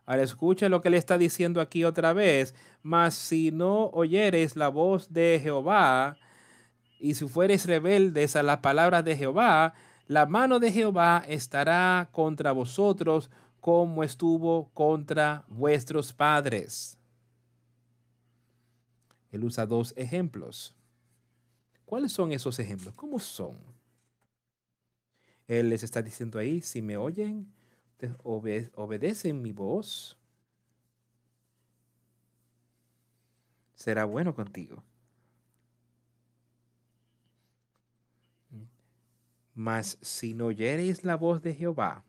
[0.05, 2.55] ahora escucha lo que le está diciendo aquí otra vez.
[2.81, 6.15] Mas si no oyereis la voz de Jehová,
[6.97, 9.73] y si fuereis rebeldes a las palabras de Jehová,
[10.07, 13.29] la mano de Jehová estará contra vosotros
[13.59, 16.97] como estuvo contra vuestros padres.
[19.29, 20.73] Él usa dos ejemplos.
[21.85, 22.93] ¿Cuáles son esos ejemplos?
[22.95, 23.74] ¿Cómo son?
[25.47, 27.51] Él les está diciendo ahí, si me oyen,
[28.23, 30.17] obedecen mi voz,
[33.75, 34.83] será bueno contigo.
[39.53, 42.03] Mas si no oyereis la voz de Jehová,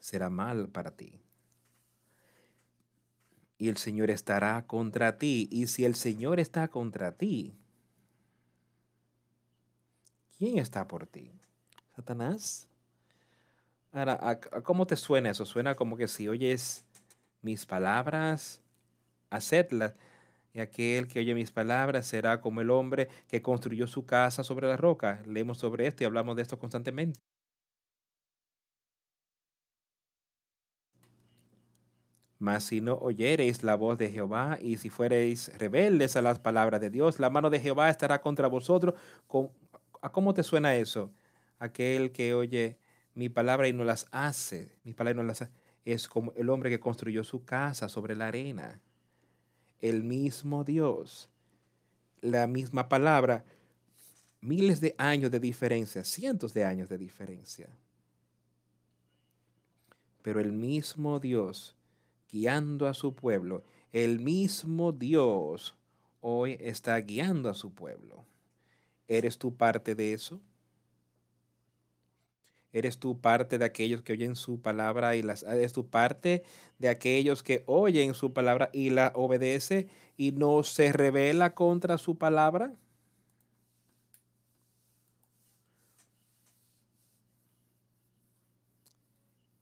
[0.00, 1.20] será mal para ti.
[3.58, 5.48] Y el Señor estará contra ti.
[5.50, 7.54] Y si el Señor está contra ti,
[10.38, 11.32] ¿quién está por ti?
[11.96, 12.68] ¿Satanás?
[13.92, 15.46] Ahora, ¿cómo te suena eso?
[15.46, 16.84] Suena como que si oyes
[17.42, 18.60] mis palabras,
[19.30, 19.94] hacedlas.
[20.54, 24.68] Y aquel que oye mis palabras será como el hombre que construyó su casa sobre
[24.68, 25.22] la roca.
[25.26, 27.20] Leemos sobre esto y hablamos de esto constantemente.
[32.38, 36.80] Mas si no oyereis la voz de Jehová y si fuereis rebeldes a las palabras
[36.80, 38.94] de Dios, la mano de Jehová estará contra vosotros.
[40.02, 41.10] ¿A cómo te suena eso?
[41.58, 42.78] Aquel que oye
[43.14, 45.52] mi palabra y no las hace, mi palabra y no las hace,
[45.84, 48.80] es como el hombre que construyó su casa sobre la arena.
[49.80, 51.28] El mismo Dios,
[52.20, 53.44] la misma palabra,
[54.40, 57.68] miles de años de diferencia, cientos de años de diferencia.
[60.22, 61.76] Pero el mismo Dios
[62.30, 63.64] guiando a su pueblo.
[63.92, 65.74] El mismo Dios
[66.20, 68.24] hoy está guiando a su pueblo.
[69.08, 70.40] ¿Eres tú parte de eso?
[72.76, 76.44] ¿Eres tú parte de aquellos que oyen su palabra y las eres tú parte
[76.78, 82.18] de aquellos que oyen su palabra y la obedece y no se revela contra su
[82.18, 82.74] palabra?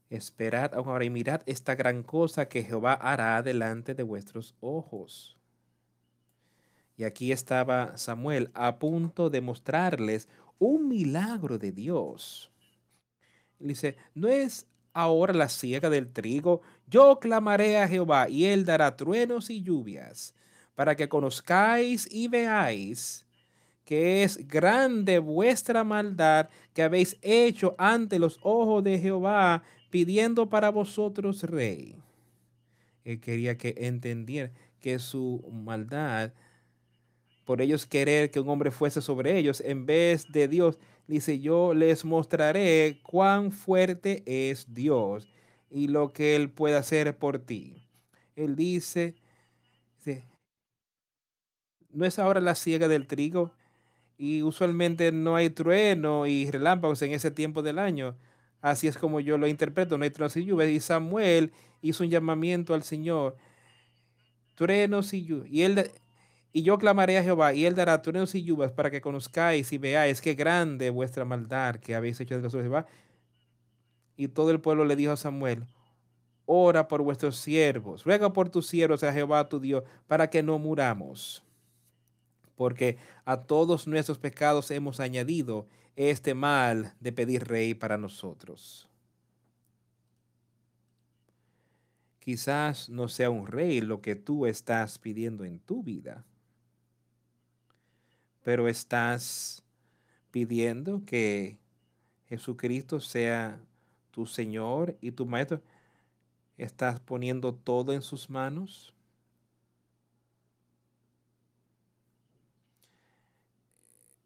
[0.09, 5.37] Esperad ahora y mirad esta gran cosa que Jehová hará delante de vuestros ojos.
[6.97, 10.27] Y aquí estaba Samuel a punto de mostrarles
[10.59, 12.51] un milagro de Dios.
[13.59, 18.95] Dice, no es ahora la siega del trigo, yo clamaré a Jehová y él dará
[18.95, 20.33] truenos y lluvias,
[20.75, 23.25] para que conozcáis y veáis
[23.85, 30.71] que es grande vuestra maldad que habéis hecho ante los ojos de Jehová pidiendo para
[30.71, 31.95] vosotros rey.
[33.05, 34.51] Él quería que entendiera
[34.81, 36.33] que su maldad,
[37.45, 41.73] por ellos querer que un hombre fuese sobre ellos, en vez de Dios, dice, yo
[41.73, 45.27] les mostraré cuán fuerte es Dios
[45.69, 47.87] y lo que Él puede hacer por ti.
[48.35, 49.15] Él dice,
[51.91, 53.51] no es ahora la siega del trigo
[54.17, 58.15] y usualmente no hay trueno y relámpagos en ese tiempo del año.
[58.61, 60.69] Así es como yo lo interpreto, no hay truenos y lluvias.
[60.69, 61.51] Y Samuel
[61.81, 63.37] hizo un llamamiento al Señor.
[64.55, 65.51] Truenos y lluvias.
[65.51, 65.91] Y, él,
[66.55, 69.77] y yo clamaré a Jehová, y él dará truenos y lluvias para que conozcáis y
[69.77, 72.85] veáis qué grande vuestra maldad que habéis hecho de los Jehová.
[74.15, 75.65] Y todo el pueblo le dijo a Samuel,
[76.45, 80.57] ora por vuestros siervos, ruega por tus siervos a Jehová tu Dios, para que no
[80.57, 81.43] muramos.
[82.55, 88.87] porque a todos nuestros pecados hemos añadido este mal de pedir rey para nosotros.
[92.19, 96.23] Quizás no sea un rey lo que tú estás pidiendo en tu vida,
[98.45, 99.63] pero estás
[100.29, 101.57] pidiendo que
[102.27, 103.59] Jesucristo sea
[104.11, 105.63] tu Señor y tu Maestro.
[106.55, 108.93] ¿Estás poniendo todo en sus manos?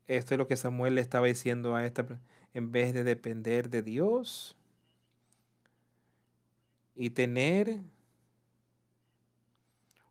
[0.06, 2.06] Esto es lo que Samuel le estaba diciendo a esta,
[2.54, 4.58] en vez de depender de Dios
[6.94, 7.80] y tener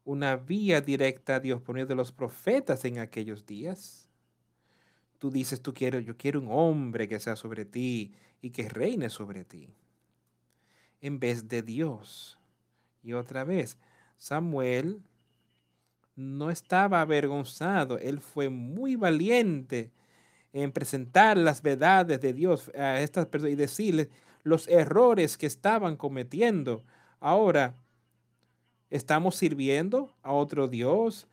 [0.09, 4.09] una vía directa a Dios por de los profetas en aquellos días.
[5.19, 9.11] Tú dices, tú quieres, yo quiero un hombre que sea sobre ti y que reine
[9.11, 9.69] sobre ti,
[11.03, 12.39] en vez de Dios.
[13.03, 13.77] Y otra vez,
[14.17, 15.03] Samuel
[16.17, 19.91] no estaba avergonzado, él fue muy valiente
[20.55, 24.09] en presentar las verdades de Dios a estas personas y decirles
[24.43, 26.83] los errores que estaban cometiendo.
[27.21, 27.75] Ahora,
[28.91, 31.27] ¿estamos sirviendo a otro Dios?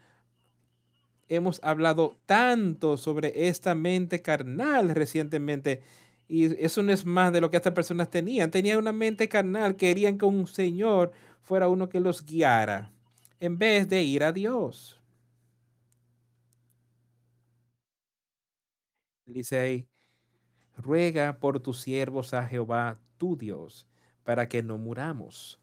[1.28, 5.82] Hemos hablado tanto sobre esta mente carnal recientemente
[6.28, 8.52] y eso no es más de lo que estas personas tenían.
[8.52, 11.12] Tenían una mente carnal, querían que un Señor
[11.44, 12.92] fuera uno que los guiara
[13.40, 15.00] en vez de ir a Dios.
[19.26, 19.88] Dice ahí,
[20.78, 23.88] ruega por tus siervos a Jehová tu Dios,
[24.24, 25.60] para que no muramos.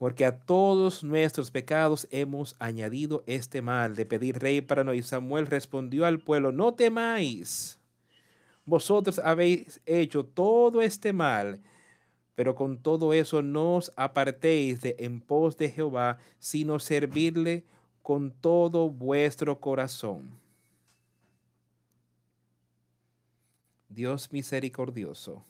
[0.00, 4.94] Porque a todos nuestros pecados hemos añadido este mal de pedir rey para no.
[4.94, 7.78] Y Samuel respondió al pueblo, no temáis.
[8.64, 11.60] Vosotros habéis hecho todo este mal
[12.40, 17.66] pero con todo eso no os apartéis de en pos de Jehová, sino servirle
[18.00, 20.30] con todo vuestro corazón.
[23.90, 25.44] Dios misericordioso,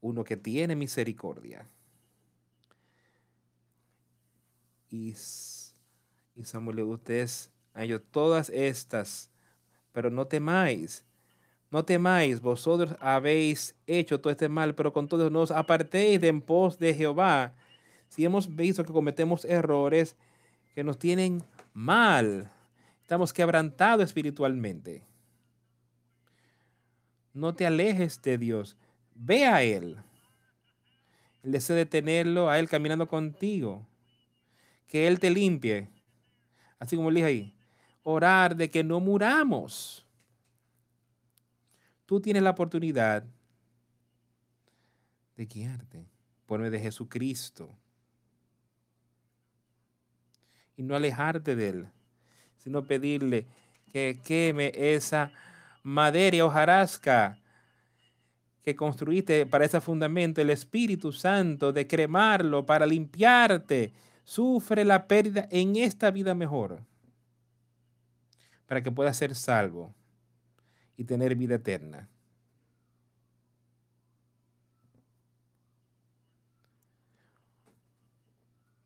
[0.00, 1.68] uno que tiene misericordia.
[4.90, 5.14] Y,
[6.34, 9.30] y Samuel, ustedes han todas estas,
[9.92, 11.04] pero no temáis,
[11.70, 16.28] no temáis, vosotros habéis hecho todo este mal, pero con todo no os apartéis de
[16.28, 17.52] en pos de Jehová.
[18.08, 20.16] Si hemos visto que cometemos errores
[20.74, 21.42] que nos tienen
[21.74, 22.50] mal,
[23.02, 25.02] estamos quebrantados espiritualmente.
[27.34, 28.76] No te alejes de Dios,
[29.14, 29.96] ve a Él.
[31.42, 33.86] El deseo de tenerlo a Él caminando contigo,
[34.86, 35.88] que Él te limpie.
[36.78, 37.54] Así como le dije ahí,
[38.02, 40.06] orar de que no muramos
[42.06, 43.24] tú tienes la oportunidad
[45.36, 46.06] de guiarte
[46.46, 47.68] por medio de Jesucristo
[50.76, 51.88] y no alejarte de Él,
[52.58, 53.46] sino pedirle
[53.92, 55.32] que queme esa
[55.82, 57.38] madera y hojarasca
[58.62, 63.92] que construiste para ese fundamento, el Espíritu Santo, de cremarlo para limpiarte.
[64.26, 66.82] Sufre la pérdida en esta vida mejor
[68.66, 69.94] para que puedas ser salvo
[70.96, 72.08] y tener vida eterna.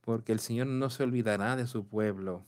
[0.02, 2.44] Porque el Señor no se olvidará de su pueblo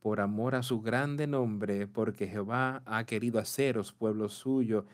[0.00, 4.86] por amor a su grande nombre, porque Jehová ha querido haceros pueblo suyo.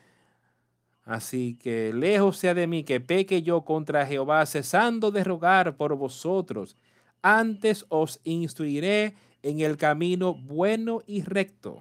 [1.06, 5.94] Así que lejos sea de mí que peque yo contra Jehová, cesando de rogar por
[5.94, 6.76] vosotros.
[7.22, 11.80] Antes os instruiré en el camino bueno y recto.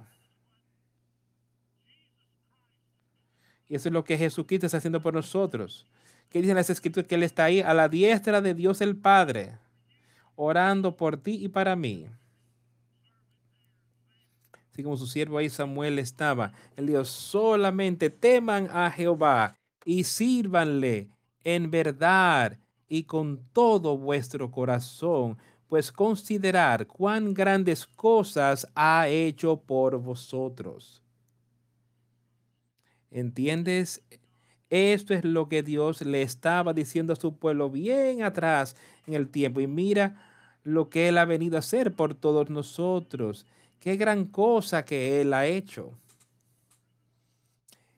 [3.68, 5.88] Y eso es lo que Jesucristo está haciendo por nosotros.
[6.30, 7.08] ¿Qué dicen las escrituras?
[7.08, 9.58] Que Él está ahí a la diestra de Dios el Padre,
[10.36, 12.06] orando por ti y para mí.
[14.76, 16.52] Así como su siervo ahí Samuel estaba.
[16.76, 19.56] Él dijo, solamente teman a Jehová
[19.86, 21.08] y sírvanle
[21.46, 22.60] en verdad
[22.90, 25.38] y con todo vuestro corazón,
[25.70, 31.02] pues considerar cuán grandes cosas ha hecho por vosotros.
[33.12, 34.04] ¿Entiendes?
[34.70, 38.76] Esto es lo que Dios le estaba diciendo a su pueblo bien atrás
[39.08, 39.62] en el tiempo.
[39.62, 40.22] Y mira
[40.64, 43.46] lo que Él ha venido a hacer por todos nosotros.
[43.86, 45.92] Qué gran cosa que Él ha hecho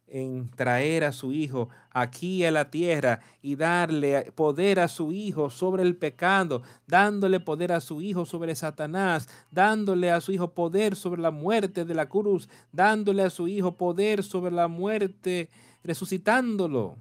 [0.08, 5.50] en traer a su Hijo aquí a la tierra y darle poder a su Hijo
[5.50, 10.98] sobre el pecado, dándole poder a su Hijo sobre Satanás, dándole a su Hijo poder
[10.98, 15.50] sobre la muerte de la cruz, dándole a su Hijo poder sobre la muerte,
[15.86, 16.98] resucitándolo.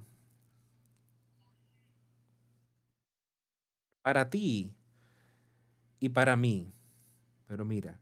[4.01, 4.71] Para ti
[5.99, 6.71] y para mí.
[7.47, 7.99] Pero mira,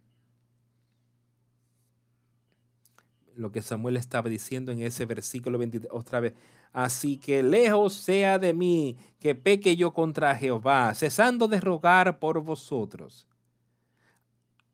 [3.36, 6.34] lo que Samuel estaba diciendo en ese versículo 23, otra vez.
[6.74, 12.42] Así que lejos sea de mí que peque yo contra Jehová, cesando de rogar por
[12.42, 13.28] vosotros.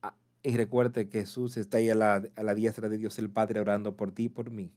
[0.02, 3.30] Ah, y recuerde que Jesús está ahí a la, a la diestra de Dios el
[3.30, 4.72] Padre orando por ti y por mí.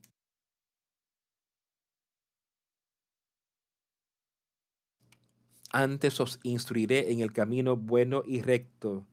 [5.71, 9.05] Antes os instruiré en el camino bueno y recto.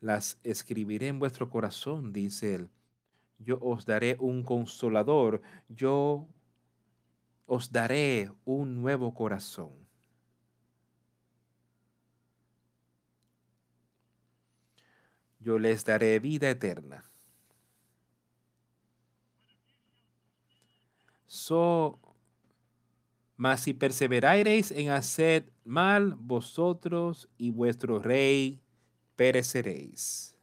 [0.00, 2.70] Las escribiré en vuestro corazón, dice él
[3.38, 6.28] yo os daré un consolador, yo
[7.46, 9.72] os daré un nuevo corazón.
[15.40, 17.04] Yo les daré vida eterna.
[21.26, 21.98] So,
[23.36, 28.60] mas si perseverareis en hacer mal, vosotros y vuestro rey
[29.14, 30.37] pereceréis.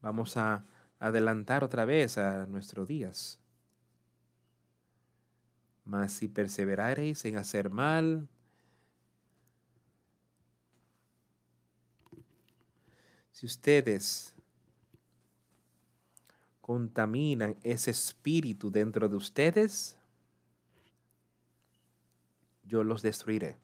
[0.00, 0.64] Vamos a
[0.98, 3.38] adelantar otra vez a nuestros días.
[5.84, 8.28] Mas si perseverareis en hacer mal,
[13.32, 14.34] si ustedes
[16.60, 19.96] contaminan ese espíritu dentro de ustedes,
[22.64, 23.56] yo los destruiré.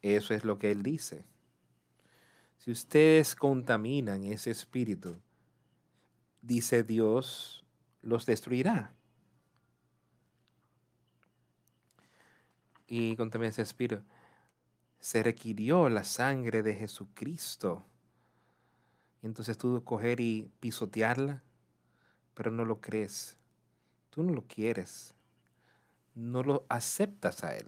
[0.00, 1.24] Eso es lo que él dice.
[2.62, 5.20] Si ustedes contaminan ese espíritu,
[6.42, 7.64] dice Dios,
[8.02, 8.94] los destruirá.
[12.86, 14.04] Y contaminan ese espíritu.
[15.00, 17.84] Se requirió la sangre de Jesucristo.
[19.22, 21.42] entonces tú coger y pisotearla,
[22.32, 23.36] pero no lo crees.
[24.10, 25.16] Tú no lo quieres.
[26.14, 27.66] No lo aceptas a Él.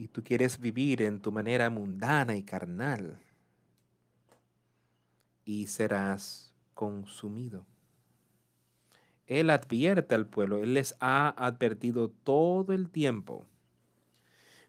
[0.00, 3.18] Y tú quieres vivir en tu manera mundana y carnal
[5.44, 7.66] y serás consumido.
[9.26, 13.44] Él advierte al pueblo, Él les ha advertido todo el tiempo,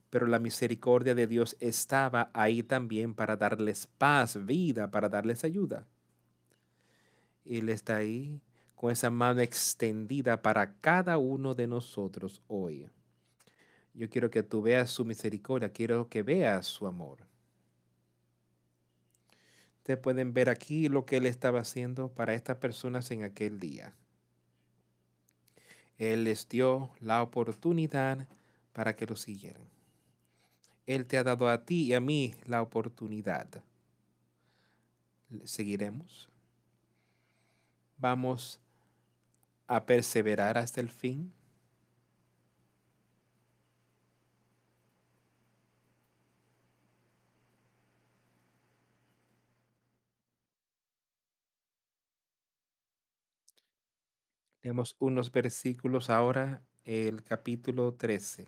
[0.09, 5.88] pero la misericordia de Dios estaba ahí también para darles paz, vida, para darles ayuda.
[7.45, 8.41] Él está ahí
[8.75, 12.89] con esa mano extendida para cada uno de nosotros hoy.
[13.94, 17.20] Yo quiero que tú veas su misericordia, quiero que veas su amor.
[19.78, 23.94] Ustedes pueden ver aquí lo que Él estaba haciendo para estas personas en aquel día.
[25.98, 28.28] Él les dio la oportunidad
[28.74, 29.68] para que lo siguieran.
[30.86, 33.48] Él te ha dado a ti y a mí la oportunidad.
[35.46, 36.30] ¿Seguiremos?
[37.98, 38.60] ¿Vamos
[39.68, 41.32] a perseverar hasta el fin?
[54.62, 58.47] Tenemos unos versículos ahora, el capítulo 13.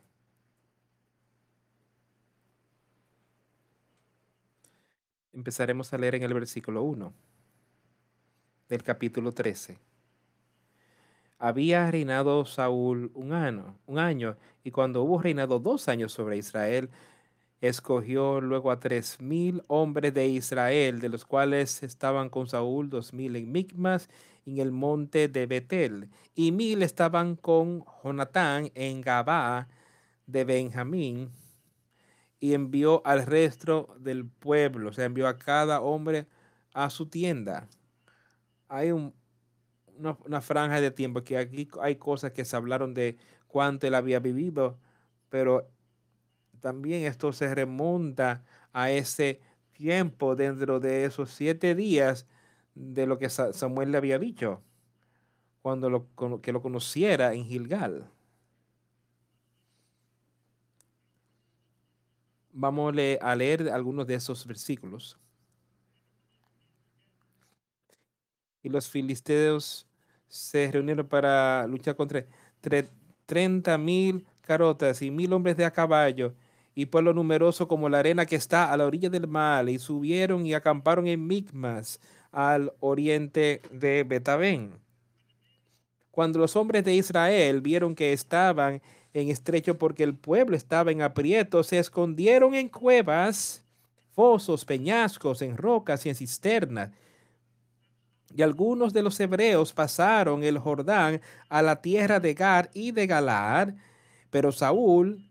[5.34, 7.12] Empezaremos a leer en el versículo 1
[8.70, 9.80] del capítulo 13.
[11.40, 16.92] Había reinado Saúl un año, un año, y cuando hubo reinado dos años sobre Israel,
[17.60, 23.14] escogió luego a tres mil hombres de Israel, de los cuales estaban con Saúl dos
[23.14, 24.10] mil en Micmas
[24.46, 29.68] en el monte de Betel, y mil estaban con Jonatán en Gabá
[30.28, 31.32] de Benjamín,
[32.40, 36.28] y envió al resto del pueblo, o sea, envió a cada hombre
[36.74, 37.70] a su tienda.
[38.68, 39.14] Hay una,
[40.26, 43.18] una, franja de tiempo que aquí hay cosas que se hablaron de
[43.48, 44.78] cuánto él había vivido,
[45.30, 45.70] pero
[46.60, 49.40] también esto se remonta a ese
[49.72, 52.28] tiempo dentro de esos siete días
[52.76, 54.62] de lo que Samuel le había dicho
[55.62, 58.10] cuando lo, que lo conociera en Gilgal.
[62.52, 65.18] Vamos a leer algunos de esos versículos.
[68.62, 69.88] Y los filisteos
[70.28, 72.26] se reunieron para luchar contra
[73.26, 76.34] 30 mil carotas y mil hombres de a caballo
[76.76, 80.46] y pueblo numeroso como la arena que está a la orilla del mar, y subieron
[80.46, 82.00] y acamparon en Micmas,
[82.34, 84.74] al oriente de Betabén.
[86.12, 88.82] Cuando los hombres de Israel vieron que estaban
[89.14, 93.64] en estrecho porque el pueblo estaba en aprieto, se escondieron en cuevas,
[94.14, 96.90] fosos, peñascos, en rocas y en cisternas.
[98.36, 103.08] Y algunos de los hebreos pasaron el Jordán a la tierra de Gar y de
[103.08, 103.76] Galar,
[104.32, 105.24] Pero Saúl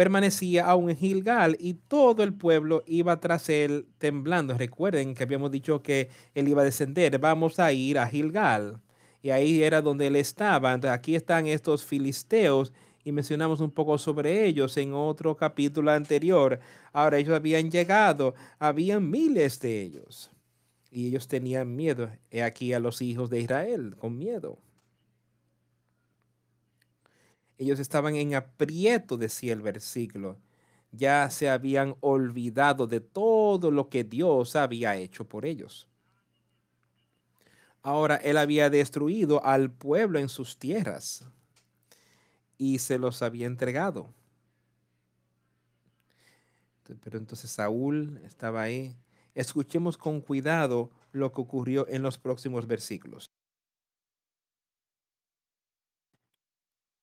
[0.00, 4.56] permanecía aún en Gilgal y todo el pueblo iba tras él temblando.
[4.56, 8.80] Recuerden que habíamos dicho que él iba a descender, vamos a ir a Gilgal.
[9.20, 10.72] Y ahí era donde él estaba.
[10.72, 12.72] Entonces, aquí están estos filisteos
[13.04, 16.60] y mencionamos un poco sobre ellos en otro capítulo anterior.
[16.94, 20.30] Ahora ellos habían llegado, habían miles de ellos
[20.90, 22.08] y ellos tenían miedo.
[22.30, 24.60] He aquí a los hijos de Israel con miedo.
[27.60, 30.38] Ellos estaban en aprieto, decía el versículo.
[30.92, 35.86] Ya se habían olvidado de todo lo que Dios había hecho por ellos.
[37.82, 41.22] Ahora él había destruido al pueblo en sus tierras
[42.56, 44.08] y se los había entregado.
[47.02, 48.96] Pero entonces Saúl estaba ahí.
[49.34, 53.30] Escuchemos con cuidado lo que ocurrió en los próximos versículos.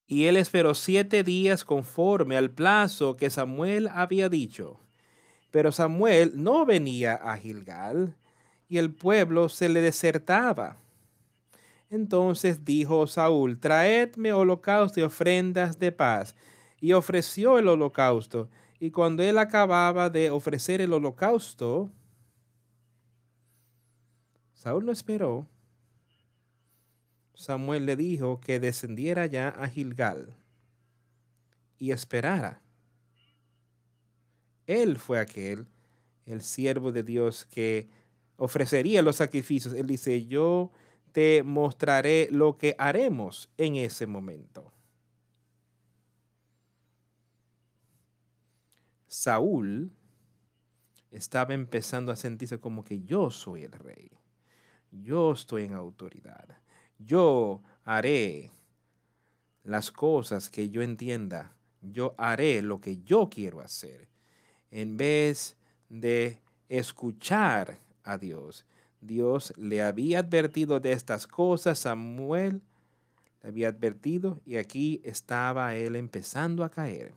[0.08, 4.80] Y él esperó siete días conforme al plazo que Samuel había dicho.
[5.50, 8.16] Pero Samuel no venía a Gilgal
[8.68, 10.78] y el pueblo se le desertaba.
[11.90, 16.34] Entonces dijo Saúl, traedme holocausto y ofrendas de paz.
[16.80, 18.48] Y ofreció el holocausto.
[18.80, 21.90] Y cuando él acababa de ofrecer el holocausto,
[24.54, 25.46] Saúl no esperó.
[27.38, 30.34] Samuel le dijo que descendiera ya a Gilgal
[31.78, 32.60] y esperara.
[34.66, 35.68] Él fue aquel,
[36.26, 37.88] el siervo de Dios, que
[38.36, 39.72] ofrecería los sacrificios.
[39.72, 40.72] Él dice, yo
[41.12, 44.72] te mostraré lo que haremos en ese momento.
[49.06, 49.92] Saúl
[51.12, 54.10] estaba empezando a sentirse como que yo soy el rey.
[54.90, 56.58] Yo estoy en autoridad.
[56.98, 58.50] Yo haré
[59.64, 61.52] las cosas que yo entienda.
[61.80, 64.08] Yo haré lo que yo quiero hacer.
[64.70, 65.56] En vez
[65.88, 66.38] de
[66.68, 68.64] escuchar a Dios.
[69.00, 72.62] Dios le había advertido de estas cosas, Samuel
[73.42, 77.14] le había advertido y aquí estaba él empezando a caer.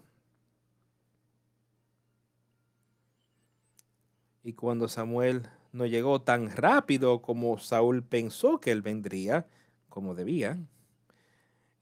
[4.43, 9.45] Y cuando Samuel no llegó tan rápido como Saúl pensó que él vendría,
[9.91, 10.57] como debía,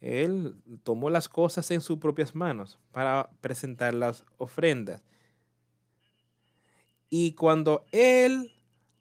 [0.01, 5.01] él tomó las cosas en sus propias manos para presentar las ofrendas.
[7.10, 8.51] Y cuando él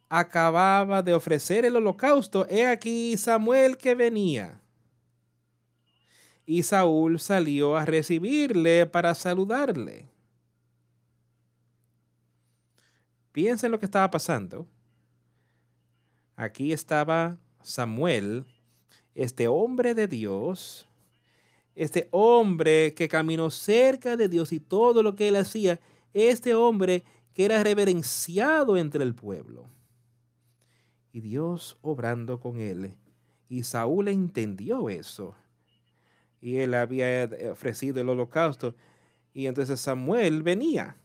[0.08, 4.60] acababa de ofrecer el holocausto, he aquí Samuel que venía.
[6.46, 10.08] Y Saúl salió a recibirle para saludarle.
[13.32, 14.66] Piensen lo que estaba pasando.
[16.34, 18.46] Aquí estaba Samuel,
[19.14, 20.88] este hombre de Dios,
[21.74, 25.80] este hombre que caminó cerca de Dios y todo lo que él hacía,
[26.12, 27.04] este hombre
[27.34, 29.68] que era reverenciado entre el pueblo
[31.12, 32.94] y Dios obrando con él.
[33.48, 35.34] Y Saúl entendió eso.
[36.40, 38.74] Y él había ofrecido el holocausto.
[39.34, 40.96] Y entonces Samuel venía.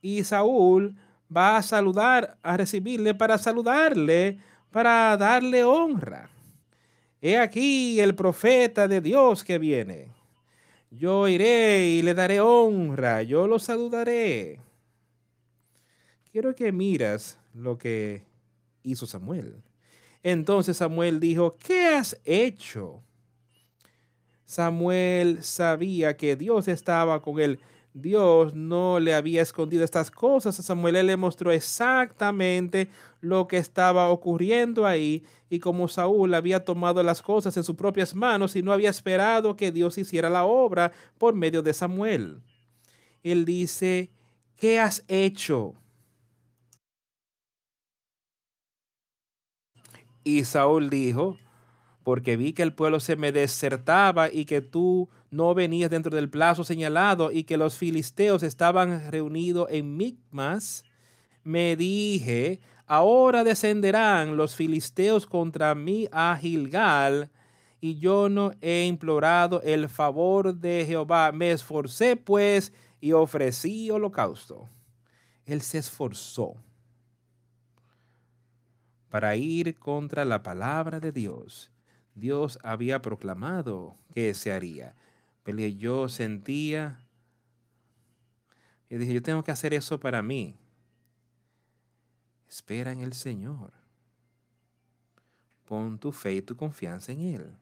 [0.00, 0.96] Y Saúl
[1.34, 4.38] va a saludar, a recibirle para saludarle,
[4.76, 6.28] para darle honra.
[7.22, 10.08] He aquí el profeta de Dios que viene.
[10.90, 14.60] Yo iré y le daré honra, yo lo saludaré.
[16.30, 18.22] Quiero que miras lo que
[18.82, 19.62] hizo Samuel.
[20.22, 23.02] Entonces Samuel dijo, ¿qué has hecho?
[24.44, 27.60] Samuel sabía que Dios estaba con él.
[27.96, 31.06] Dios no le había escondido estas cosas a Samuel.
[31.06, 32.90] Le mostró exactamente
[33.22, 38.14] lo que estaba ocurriendo ahí y como Saúl había tomado las cosas en sus propias
[38.14, 42.42] manos y no había esperado que Dios hiciera la obra por medio de Samuel.
[43.22, 44.10] Él dice,
[44.56, 45.72] ¿qué has hecho?
[50.22, 51.38] Y Saúl dijo,
[52.02, 56.30] porque vi que el pueblo se me desertaba y que tú no venías dentro del
[56.30, 60.82] plazo señalado y que los filisteos estaban reunidos en Micmas,
[61.44, 67.30] me dije, ahora descenderán los filisteos contra mí a Gilgal,
[67.80, 71.30] y yo no he implorado el favor de Jehová.
[71.32, 74.68] Me esforcé pues y ofrecí holocausto.
[75.44, 76.56] Él se esforzó
[79.10, 81.70] para ir contra la palabra de Dios.
[82.14, 84.94] Dios había proclamado que se haría.
[85.46, 87.00] Pero yo sentía,
[88.90, 90.56] y dije, yo tengo que hacer eso para mí.
[92.48, 93.70] Espera en el Señor.
[95.64, 97.54] Pon tu fe y tu confianza en Él.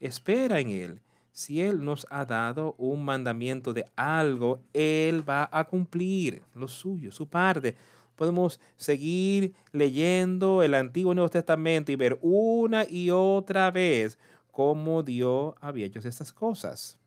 [0.00, 1.00] Espera en Él.
[1.32, 7.10] Si Él nos ha dado un mandamiento de algo, Él va a cumplir lo suyo,
[7.10, 7.74] su parte.
[8.16, 14.18] Podemos seguir leyendo el Antiguo y Nuevo Testamento y ver una y otra vez
[14.50, 16.98] cómo Dios había hecho estas cosas,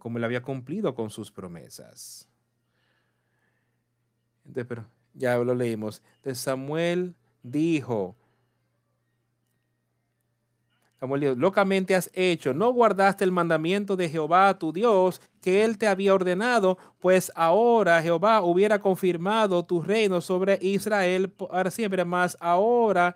[0.00, 2.28] cómo Él había cumplido con sus promesas.
[4.44, 6.02] Entonces, pero ya lo leímos.
[6.24, 8.16] De Samuel dijo,
[10.98, 15.78] Samuel dijo, locamente has hecho, no guardaste el mandamiento de Jehová tu Dios que él
[15.78, 22.36] te había ordenado, pues ahora Jehová hubiera confirmado tu reino sobre Israel para siempre, más
[22.40, 23.14] ahora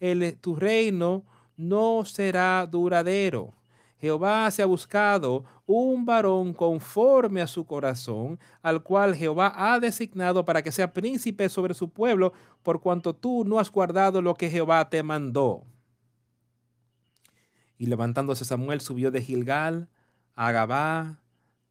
[0.00, 1.24] el, tu reino
[1.56, 3.52] no será duradero.
[4.00, 10.44] Jehová se ha buscado un varón conforme a su corazón, al cual Jehová ha designado
[10.44, 12.32] para que sea príncipe sobre su pueblo,
[12.62, 15.64] por cuanto tú no has guardado lo que Jehová te mandó.
[17.76, 19.88] Y levantándose Samuel subió de Gilgal
[20.34, 21.20] a Gabá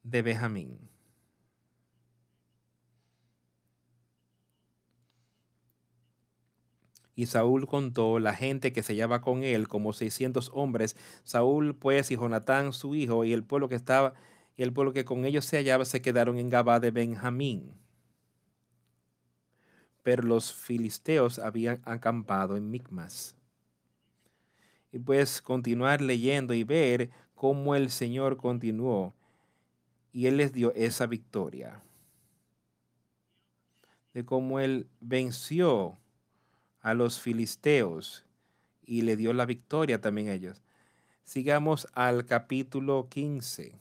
[0.04, 0.89] de Benjamín.
[7.20, 10.96] Y Saúl contó la gente que se hallaba con él como seiscientos hombres.
[11.26, 14.14] Saúl pues y Jonatán su hijo y el pueblo que estaba
[14.56, 17.74] y el pueblo que con ellos se hallaba se quedaron en Gabá de Benjamín.
[20.02, 23.36] Pero los filisteos habían acampado en Micmas
[24.94, 29.14] y puedes continuar leyendo y ver cómo el Señor continuó
[30.14, 31.84] y Él les dio esa victoria.
[34.14, 35.98] De cómo Él venció
[36.82, 38.26] a los filisteos
[38.86, 40.62] y le dio la victoria también a ellos.
[41.24, 43.80] Sigamos al capítulo 15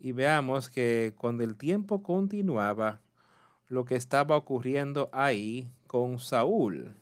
[0.00, 3.00] y veamos que cuando el tiempo continuaba,
[3.68, 6.94] lo que estaba ocurriendo ahí con Saúl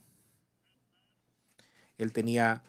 [2.03, 2.63] él tenía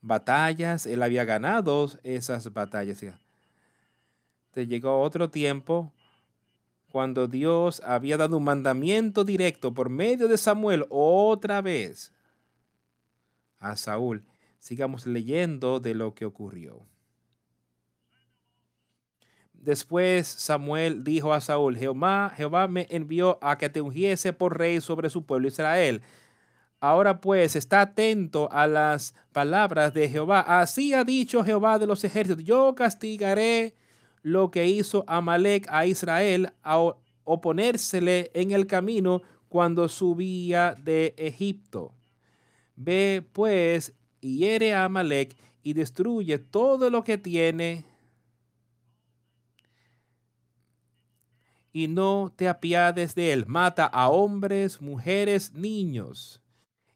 [0.00, 3.04] batallas, él había ganado esas batallas.
[4.50, 5.92] Te llegó otro tiempo
[6.92, 12.12] cuando Dios había dado un mandamiento directo por medio de Samuel otra vez
[13.58, 14.22] a Saúl.
[14.60, 16.86] Sigamos leyendo de lo que ocurrió.
[19.54, 24.80] Después Samuel dijo a Saúl, Jehová, Jehová me envió a que te ungiese por rey
[24.82, 26.02] sobre su pueblo Israel.
[26.78, 30.40] Ahora pues está atento a las palabras de Jehová.
[30.40, 32.44] Así ha dicho Jehová de los ejércitos.
[32.44, 33.76] Yo castigaré
[34.22, 36.94] lo que hizo Amalek a Israel a
[37.24, 41.92] oponérsele en el camino cuando subía de Egipto.
[42.76, 47.84] Ve pues y hiere a Amalek y destruye todo lo que tiene
[51.72, 53.46] y no te apiades de él.
[53.46, 56.40] Mata a hombres, mujeres, niños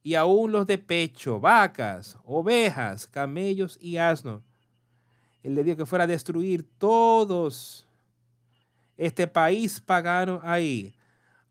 [0.03, 4.46] y aún los de pecho, vacas, ovejas, camellos y asnos.
[5.47, 7.87] Él le dijo que fuera a destruir todos
[8.97, 10.97] este país pagano ahí,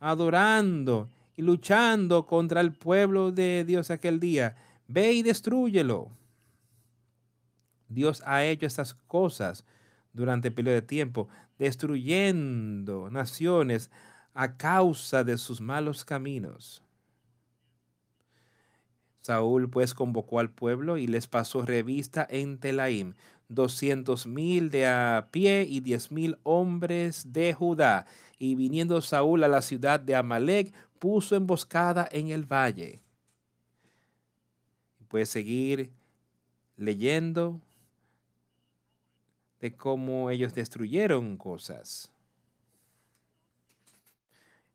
[0.02, 4.58] adorando y luchando contra el pueblo de Dios aquel día.
[4.90, 6.12] Ve y destruyelo.
[7.88, 9.64] Dios ha hecho estas cosas
[10.12, 13.90] durante el periodo de tiempo, destruyendo naciones
[14.34, 16.84] a causa de sus malos caminos.
[19.22, 23.16] Saúl pues convocó al pueblo y les pasó revista en Telaim,
[23.48, 28.06] doscientos mil de a pie y diez mil hombres de Judá.
[28.38, 33.02] Y viniendo Saúl a la ciudad de Amalek, puso emboscada en el valle.
[35.08, 35.92] Puedes seguir
[36.78, 37.62] leyendo
[39.62, 42.12] de cómo ellos destruyeron cosas.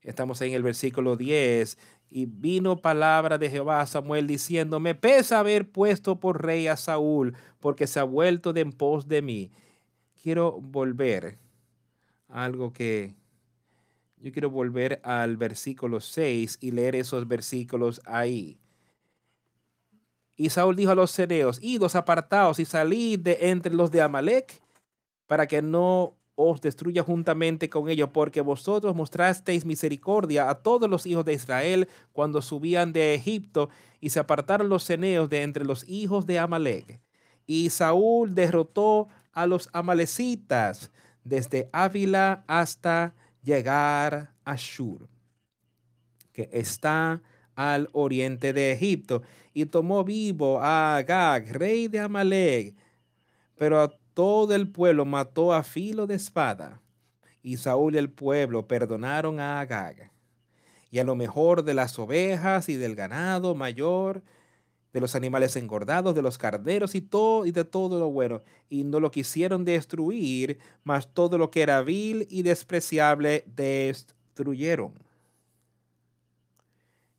[0.02, 1.76] Estamos en el versículo 10
[2.10, 6.76] y vino palabra de Jehová a Samuel diciendo, me pesa haber puesto por rey a
[6.76, 9.52] Saúl, porque se ha vuelto de en pos de mí.
[10.20, 11.38] Quiero volver
[12.28, 13.14] a algo que
[14.16, 18.58] yo quiero volver al versículo 6 y leer esos versículos ahí.
[20.36, 24.60] Y Saúl dijo a los cereos, idos apartados y salid de entre los de Amalek,
[25.26, 31.04] para que no os destruya juntamente con ellos, porque vosotros mostrasteis misericordia a todos los
[31.04, 33.68] hijos de Israel cuando subían de Egipto
[34.00, 37.00] y se apartaron los ceneos de entre los hijos de Amalek.
[37.46, 40.90] Y Saúl derrotó a los amalecitas
[41.24, 45.08] desde Ávila hasta llegar a Shur,
[46.32, 47.20] que está
[47.54, 49.22] al oriente de Egipto,
[49.52, 52.74] y tomó vivo a Agag, rey de Amalek,
[53.56, 56.80] pero a todo el pueblo mató a filo de espada,
[57.42, 60.10] y Saúl y el pueblo perdonaron a Agag,
[60.90, 64.22] y a lo mejor de las ovejas y del ganado mayor
[64.92, 68.42] de los animales engordados, de los carneros y, todo, y de todo lo bueno.
[68.68, 74.92] Y no lo quisieron destruir, mas todo lo que era vil y despreciable destruyeron.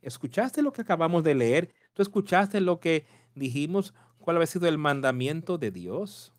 [0.01, 1.73] ¿Escuchaste lo que acabamos de leer?
[1.93, 3.93] ¿Tú escuchaste lo que dijimos?
[4.19, 6.30] ¿Cuál había sido el mandamiento de Dios?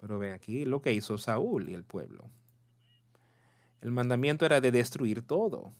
[0.00, 2.30] Pero ve aquí lo que hizo Saúl y el pueblo.
[3.82, 5.74] El mandamiento era de destruir todo.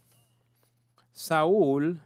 [1.12, 2.00] Saúl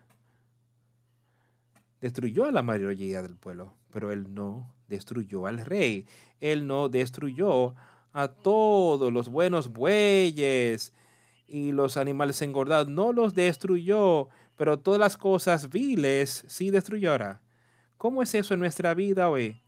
[2.01, 6.07] destruyó a la mayoría del pueblo, pero él no destruyó al rey.
[6.41, 7.75] Él no destruyó
[8.13, 10.95] a todos los buenos bueyes
[11.49, 12.89] y los animales engordados.
[12.89, 17.17] No los destruyó, pero todas las cosas viles sí destruyó.
[17.97, 19.64] ¿Cómo es eso en nuestra vida hoy?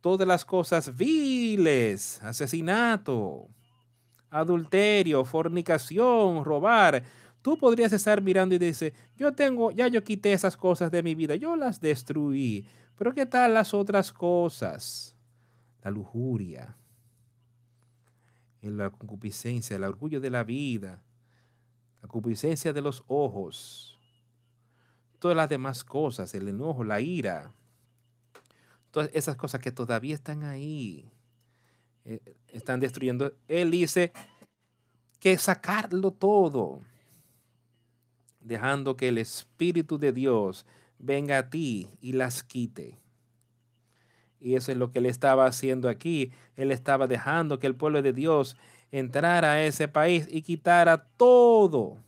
[0.00, 3.48] Todas las cosas viles, asesinato,
[4.30, 7.02] adulterio, fornicación, robar,
[7.42, 11.14] Tú podrías estar mirando y dice, yo tengo, ya yo quité esas cosas de mi
[11.14, 12.66] vida, yo las destruí.
[12.96, 15.16] Pero ¿qué tal las otras cosas?
[15.82, 16.76] La lujuria,
[18.60, 21.00] la concupiscencia, el orgullo de la vida,
[22.02, 23.98] la concupiscencia de los ojos,
[25.20, 27.54] todas las demás cosas, el enojo, la ira,
[28.90, 31.10] todas esas cosas que todavía están ahí,
[32.04, 33.32] eh, están destruyendo.
[33.48, 34.12] Él dice
[35.20, 36.82] que sacarlo todo
[38.40, 40.64] dejando que el Espíritu de Dios
[40.98, 42.98] venga a ti y las quite.
[44.40, 46.32] Y eso es lo que él estaba haciendo aquí.
[46.56, 48.56] Él estaba dejando que el pueblo de Dios
[48.90, 51.98] entrara a ese país y quitara todo.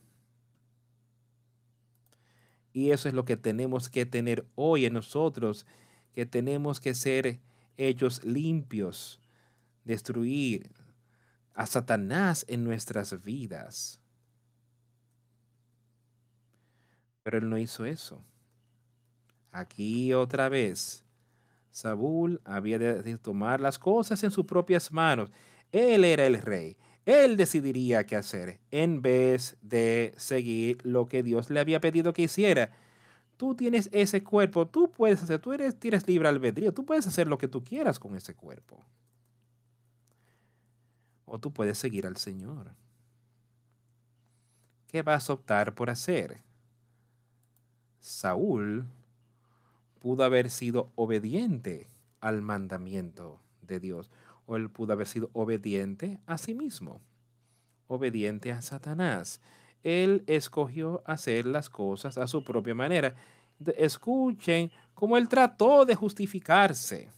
[2.72, 5.66] Y eso es lo que tenemos que tener hoy en nosotros,
[6.12, 7.40] que tenemos que ser
[7.76, 9.20] hechos limpios,
[9.84, 10.70] destruir
[11.54, 14.00] a Satanás en nuestras vidas.
[17.22, 18.24] Pero él no hizo eso.
[19.52, 21.04] Aquí otra vez,
[21.70, 25.30] Saúl había de tomar las cosas en sus propias manos.
[25.72, 26.76] Él era el rey.
[27.06, 32.22] Él decidiría qué hacer en vez de seguir lo que Dios le había pedido que
[32.22, 32.70] hiciera.
[33.41, 37.26] Tú tienes ese cuerpo, tú puedes hacer, tú eres, tienes libre albedrío, tú puedes hacer
[37.26, 38.84] lo que tú quieras con ese cuerpo.
[41.24, 42.74] O tú puedes seguir al Señor.
[44.88, 46.43] ¿Qué vas a optar por hacer?
[47.99, 48.84] Saúl
[50.01, 51.88] pudo haber sido obediente
[52.20, 54.11] al mandamiento de Dios,
[54.45, 57.01] o él pudo haber sido obediente a sí mismo,
[57.88, 59.41] obediente a Satanás.
[59.83, 63.14] Él escogió hacer las cosas a su propia manera.
[63.76, 67.09] Escuchen cómo él trató de justificarse.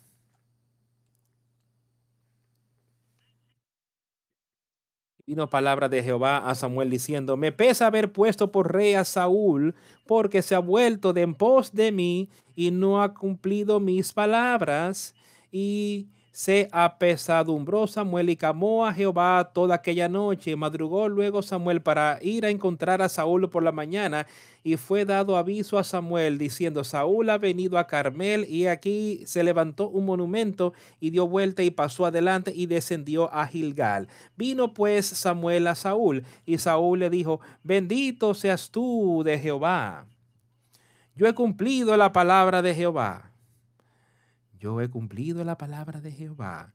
[5.24, 9.74] Vino palabra de Jehová a Samuel diciendo, me pesa haber puesto por rey a Saúl,
[10.04, 15.14] porque se ha vuelto de en pos de mí y no ha cumplido mis palabras.
[15.52, 20.56] Y se apesadumbró Samuel y camó a Jehová toda aquella noche.
[20.56, 24.26] Madrugó luego Samuel para ir a encontrar a Saúl por la mañana
[24.64, 29.44] y fue dado aviso a Samuel diciendo, Saúl ha venido a Carmel y aquí se
[29.44, 34.08] levantó un monumento y dio vuelta y pasó adelante y descendió a Gilgal.
[34.34, 40.06] Vino pues Samuel a Saúl y Saúl le dijo, bendito seas tú de Jehová.
[41.14, 43.31] Yo he cumplido la palabra de Jehová
[44.62, 46.72] yo he cumplido la palabra de Jehová.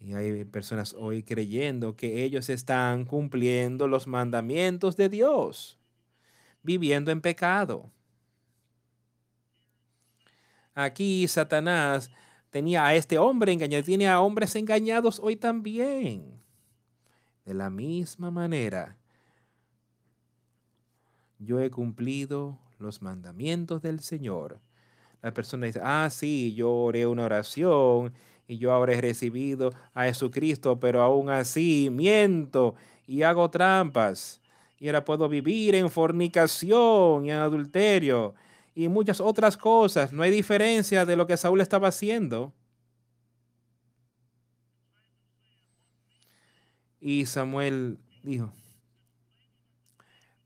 [0.00, 5.78] Y hay personas hoy creyendo que ellos están cumpliendo los mandamientos de Dios,
[6.62, 7.90] viviendo en pecado.
[10.74, 12.10] Aquí Satanás
[12.50, 16.42] tenía a este hombre engañado, tiene a hombres engañados hoy también.
[17.44, 18.96] De la misma manera,
[21.38, 24.60] yo he cumplido los mandamientos del Señor
[25.26, 28.14] la persona dice, ah, sí, yo oré una oración
[28.46, 32.76] y yo habré recibido a Jesucristo, pero aún así miento
[33.08, 34.40] y hago trampas.
[34.78, 38.36] Y ahora puedo vivir en fornicación y en adulterio
[38.72, 40.12] y muchas otras cosas.
[40.12, 42.52] No hay diferencia de lo que Saúl estaba haciendo.
[47.00, 48.52] Y Samuel dijo,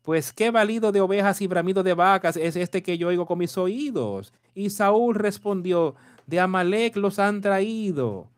[0.02, 3.38] pues qué valido de ovejas y bramido de vacas es este que yo oigo con
[3.38, 4.32] mis oídos.
[4.54, 5.94] Y Saúl respondió,
[6.26, 8.30] de Amalek los han traído,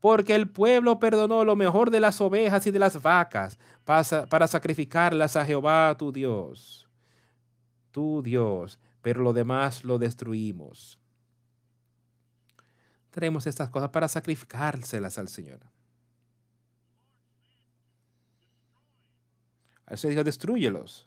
[0.00, 5.34] porque el pueblo perdonó lo mejor de las ovejas y de las vacas para, sacrificarlas
[5.34, 6.88] a Jehová tu Dios,
[7.90, 10.98] tu Dios, pero lo demás lo destruimos.
[13.10, 15.58] Tenemos estas cosas para sacrificárselas al Señor.
[19.90, 21.06] Eso dijo, destruyelos.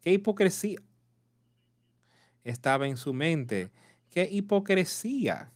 [0.00, 0.80] ¿Qué hipocresía
[2.44, 3.70] estaba en su mente?
[4.10, 5.50] ¿Qué hipocresía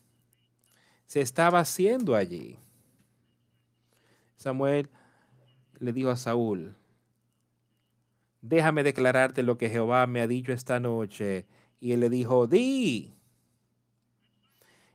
[1.06, 2.56] se estaba haciendo allí?
[4.36, 4.88] Samuel
[5.78, 6.74] le dijo a Saúl,
[8.40, 11.46] déjame declararte lo que Jehová me ha dicho esta noche.
[11.78, 13.14] Y él le dijo, di.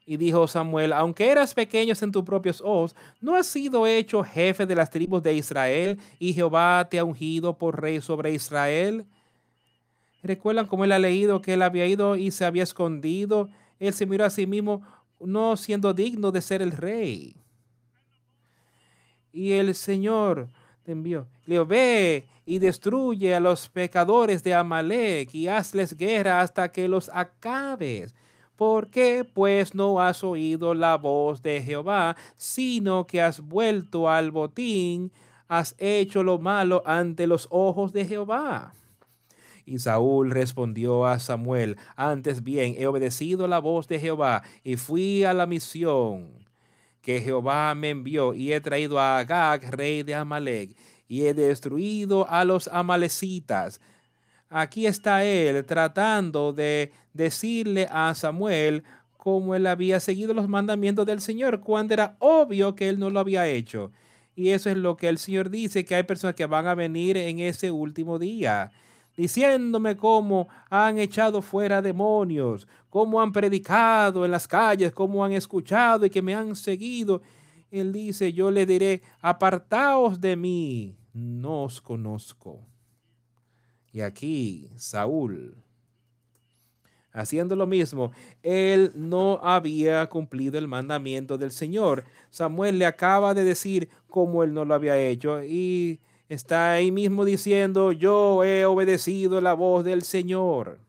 [0.06, 4.66] Y dijo Samuel, aunque eras pequeño en tus propios ojos, ¿no has sido hecho jefe
[4.66, 9.06] de las tribus de Israel y Jehová te ha ungido por rey sobre Israel?
[10.22, 13.50] ¿Recuerdan cómo él ha leído que él había ido y se había escondido?
[13.80, 14.84] Él se miró a sí mismo
[15.20, 17.36] no siendo digno de ser el rey.
[19.34, 20.50] Y el Señor
[20.84, 21.28] te envió.
[21.46, 27.10] Le ve y destruye a los pecadores de Amalek y hazles guerra hasta que los
[27.14, 28.14] acabes.
[28.56, 34.32] ¿Por qué pues no has oído la voz de Jehová, sino que has vuelto al
[34.32, 35.12] botín,
[35.48, 38.74] has hecho lo malo ante los ojos de Jehová?
[39.66, 45.24] Y Saúl respondió a Samuel, antes bien he obedecido la voz de Jehová y fui
[45.24, 46.46] a la misión
[47.02, 50.76] que Jehová me envió y he traído a Agag, rey de Amalek,
[51.08, 53.80] y he destruido a los amalecitas.
[54.50, 58.84] Aquí está él tratando de decirle a Samuel
[59.18, 63.20] cómo él había seguido los mandamientos del Señor, cuando era obvio que él no lo
[63.20, 63.92] había hecho.
[64.36, 67.18] Y eso es lo que el Señor dice, que hay personas que van a venir
[67.18, 68.72] en ese último día
[69.16, 76.06] diciéndome cómo han echado fuera demonios, cómo han predicado en las calles, cómo han escuchado
[76.06, 77.22] y que me han seguido.
[77.72, 82.62] Él dice, yo le diré, apartaos de mí, no os conozco.
[83.92, 85.56] Y aquí Saúl,
[87.16, 88.12] haciendo lo mismo,
[88.44, 92.04] él no había cumplido el mandamiento del Señor.
[92.30, 96.00] Samuel le acaba de decir cómo él no lo había hecho y
[96.30, 100.80] está ahí mismo diciendo, yo he obedecido la voz del Señor.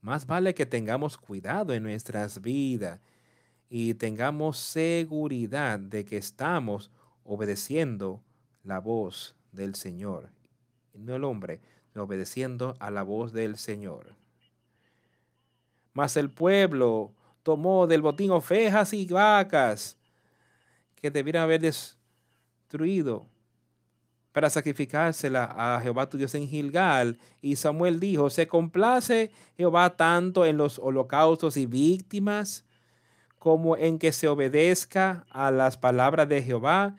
[0.00, 3.00] Más vale que tengamos cuidado en nuestras vidas
[3.68, 6.90] y tengamos seguridad de que estamos
[7.24, 8.22] obedeciendo
[8.62, 10.30] la voz del Señor.
[10.94, 11.60] No el hombre,
[12.00, 14.14] obedeciendo a la voz del Señor.
[15.92, 19.96] Mas el pueblo tomó del botín ovejas y vacas
[20.94, 23.26] que debieran haber destruido
[24.32, 27.18] para sacrificársela a Jehová tu Dios en Gilgal.
[27.40, 32.64] Y Samuel dijo, ¿se complace Jehová tanto en los holocaustos y víctimas
[33.38, 36.94] como en que se obedezca a las palabras de Jehová?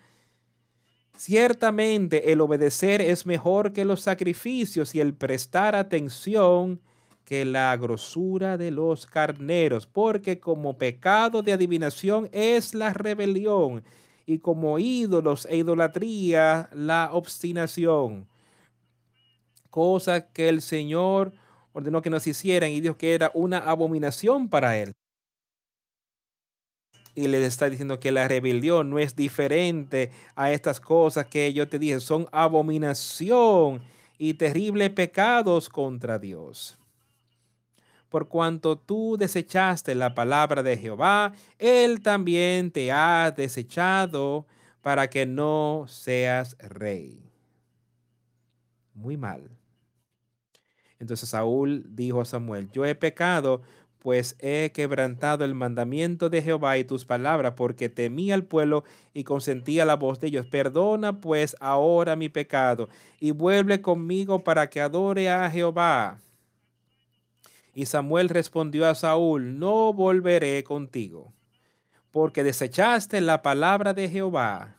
[1.19, 6.79] Ciertamente el obedecer es mejor que los sacrificios y el prestar atención
[7.25, 13.83] que la grosura de los carneros, porque como pecado de adivinación es la rebelión
[14.25, 18.25] y como ídolos e idolatría la obstinación.
[19.69, 21.33] Cosa que el Señor
[21.73, 24.95] ordenó que nos hicieran y dijo que era una abominación para él.
[27.19, 31.67] Y le está diciendo que la rebelión no es diferente a estas cosas que yo
[31.67, 33.81] te dije, son abominación
[34.17, 36.79] y terribles pecados contra Dios
[38.09, 44.45] por cuanto tú desechaste la palabra de Jehová, Él también te ha desechado
[44.81, 47.23] para que no seas rey.
[48.95, 49.49] Muy mal.
[50.97, 53.61] Entonces Saúl dijo a Samuel, yo he pecado,
[53.99, 59.25] pues he quebrantado el mandamiento de Jehová y tus palabras, porque temí al pueblo y
[59.25, 60.47] consentí a la voz de ellos.
[60.47, 62.89] Perdona pues ahora mi pecado
[63.19, 66.19] y vuelve conmigo para que adore a Jehová.
[67.73, 71.33] Y Samuel respondió a Saúl, no volveré contigo,
[72.11, 74.75] porque desechaste la palabra de Jehová,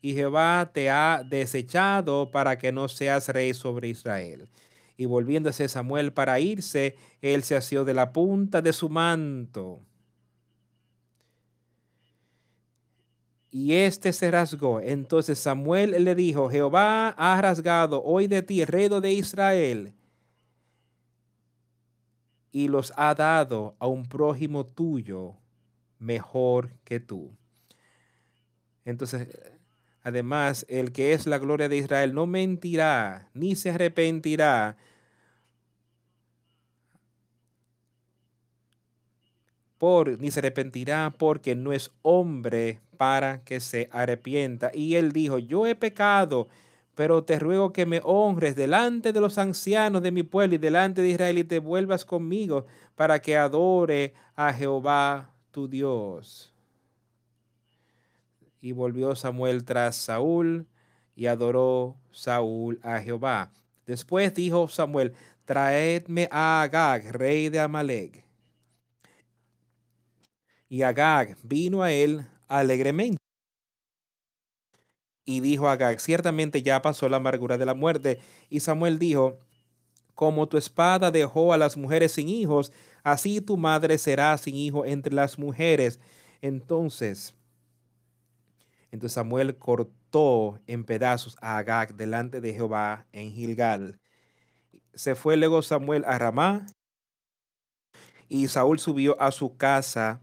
[0.00, 4.48] y Jehová te ha desechado para que no seas rey sobre Israel.
[4.96, 9.80] Y volviéndose Samuel para irse, él se asió de la punta de su manto.
[13.50, 14.80] Y este se rasgó.
[14.80, 19.94] Entonces Samuel le dijo, Jehová ha rasgado hoy de ti, rey de Israel
[22.52, 25.34] y los ha dado a un prójimo tuyo
[25.98, 27.34] mejor que tú.
[28.84, 29.28] Entonces,
[30.02, 34.76] además, el que es la gloria de Israel no mentirá ni se arrepentirá.
[39.78, 44.70] Por, ni se arrepentirá porque no es hombre para que se arrepienta.
[44.72, 46.48] Y él dijo, yo he pecado
[46.94, 51.02] pero te ruego que me honres delante de los ancianos de mi pueblo y delante
[51.02, 56.52] de Israel y te vuelvas conmigo para que adore a Jehová tu Dios.
[58.62, 60.66] Y volvió Samuel tras Saúl
[61.14, 63.52] y adoró Saúl a Jehová.
[63.84, 65.12] Después dijo Samuel,
[65.44, 68.24] traedme a Agag, rey de Amalek.
[70.68, 73.18] Y Agag vino a él alegremente.
[75.24, 78.20] Y dijo Agag, ciertamente ya pasó la amargura de la muerte.
[78.48, 79.38] Y Samuel dijo,
[80.14, 82.72] como tu espada dejó a las mujeres sin hijos,
[83.02, 85.98] así tu madre será sin hijo entre las mujeres.
[86.40, 87.34] Entonces,
[88.92, 93.98] entonces Samuel cortó en pedazos a Agag delante de Jehová en Gilgal.
[94.92, 96.66] Se fue luego Samuel a Ramá
[98.28, 100.20] y Saúl subió a su casa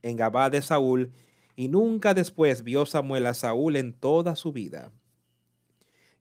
[0.00, 1.12] en Gabá de Saúl
[1.56, 4.92] y nunca después vio Samuel a Saúl en toda su vida.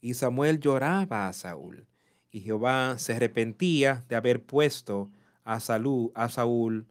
[0.02, 1.86] Y Samuel lloraba a Saúl
[2.32, 5.11] y Jehová se arrepentía de haber puesto
[5.44, 6.88] a, a Saúl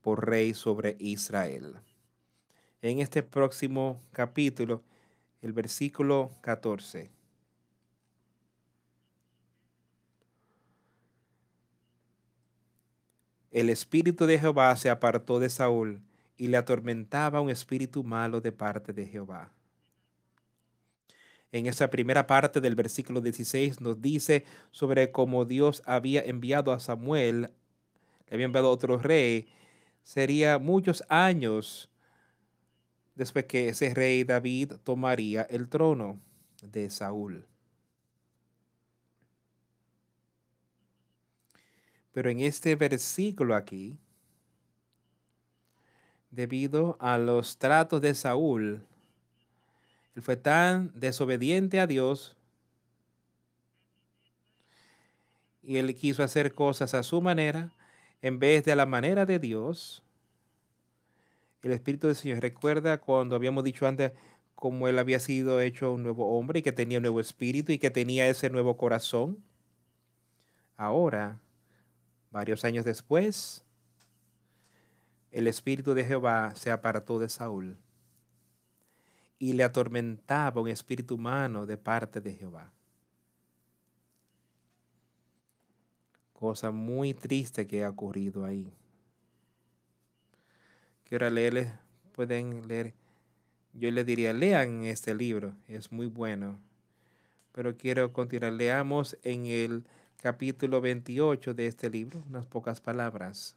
[0.00, 1.80] por rey sobre Israel.
[2.82, 4.82] En este próximo capítulo,
[5.42, 7.10] el versículo 14.
[13.50, 16.00] El espíritu de Jehová se apartó de Saúl
[16.36, 19.52] y le atormentaba un espíritu malo de parte de Jehová
[21.52, 26.80] en esa primera parte del versículo 16 nos dice sobre cómo Dios había enviado a
[26.80, 27.50] Samuel,
[28.28, 29.48] le había enviado a otro rey,
[30.04, 31.89] sería muchos años
[33.20, 36.18] después que ese rey David tomaría el trono
[36.62, 37.46] de Saúl.
[42.12, 43.98] Pero en este versículo aquí,
[46.30, 48.86] debido a los tratos de Saúl,
[50.14, 52.34] él fue tan desobediente a Dios
[55.62, 57.70] y él quiso hacer cosas a su manera
[58.22, 60.02] en vez de a la manera de Dios.
[61.62, 64.12] El Espíritu del Señor recuerda cuando habíamos dicho antes
[64.54, 67.78] cómo él había sido hecho un nuevo hombre y que tenía un nuevo espíritu y
[67.78, 69.42] que tenía ese nuevo corazón.
[70.76, 71.38] Ahora,
[72.30, 73.64] varios años después,
[75.30, 77.76] el Espíritu de Jehová se apartó de Saúl
[79.38, 82.70] y le atormentaba un espíritu humano de parte de Jehová.
[86.32, 88.72] Cosa muy triste que ha ocurrido ahí.
[91.10, 91.72] Quiero leerles,
[92.12, 92.94] pueden leer.
[93.72, 96.60] Yo les diría, lean este libro, es muy bueno.
[97.50, 98.52] Pero quiero continuar.
[98.52, 99.84] Leamos en el
[100.18, 103.56] capítulo 28 de este libro, unas pocas palabras.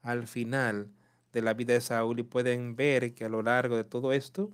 [0.00, 0.88] Al final,
[1.30, 4.50] de la vida de Saúl y pueden ver que a lo largo de todo esto,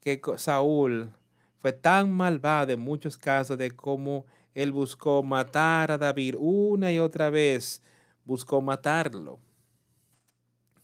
[0.00, 1.14] que Saúl
[1.62, 6.98] fue tan malvado en muchos casos de cómo él buscó matar a David una y
[6.98, 7.82] otra vez,
[8.24, 9.40] buscó matarlo.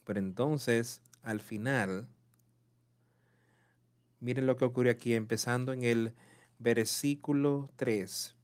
[0.05, 2.09] Pero entonces, al final,
[4.21, 6.15] miren lo que ocurre aquí, empezando en el
[6.59, 8.37] versículo 3.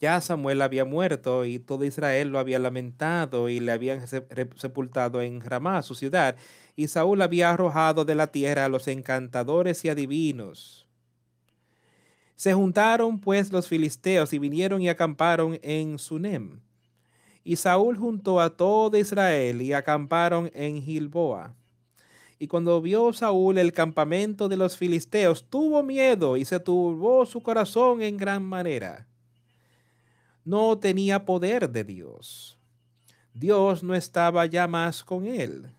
[0.00, 5.40] Ya Samuel había muerto y todo Israel lo había lamentado y le habían sepultado en
[5.40, 6.36] Ramá, su ciudad,
[6.74, 10.81] y Saúl había arrojado de la tierra a los encantadores y adivinos.
[12.36, 16.60] Se juntaron pues los filisteos y vinieron y acamparon en Sunem.
[17.44, 21.54] Y Saúl juntó a todo Israel y acamparon en Gilboa.
[22.38, 27.40] Y cuando vio Saúl el campamento de los filisteos, tuvo miedo y se turbó su
[27.40, 29.06] corazón en gran manera
[30.44, 32.58] no tenía poder de Dios.
[33.34, 35.72] Dios no estaba ya más con él.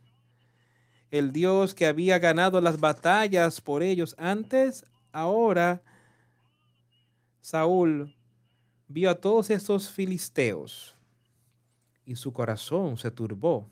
[1.12, 5.82] El Dios que había ganado las batallas por ellos antes, ahora
[7.44, 8.16] Saúl
[8.88, 10.96] vio a todos estos filisteos
[12.06, 13.68] y su corazón se turbó.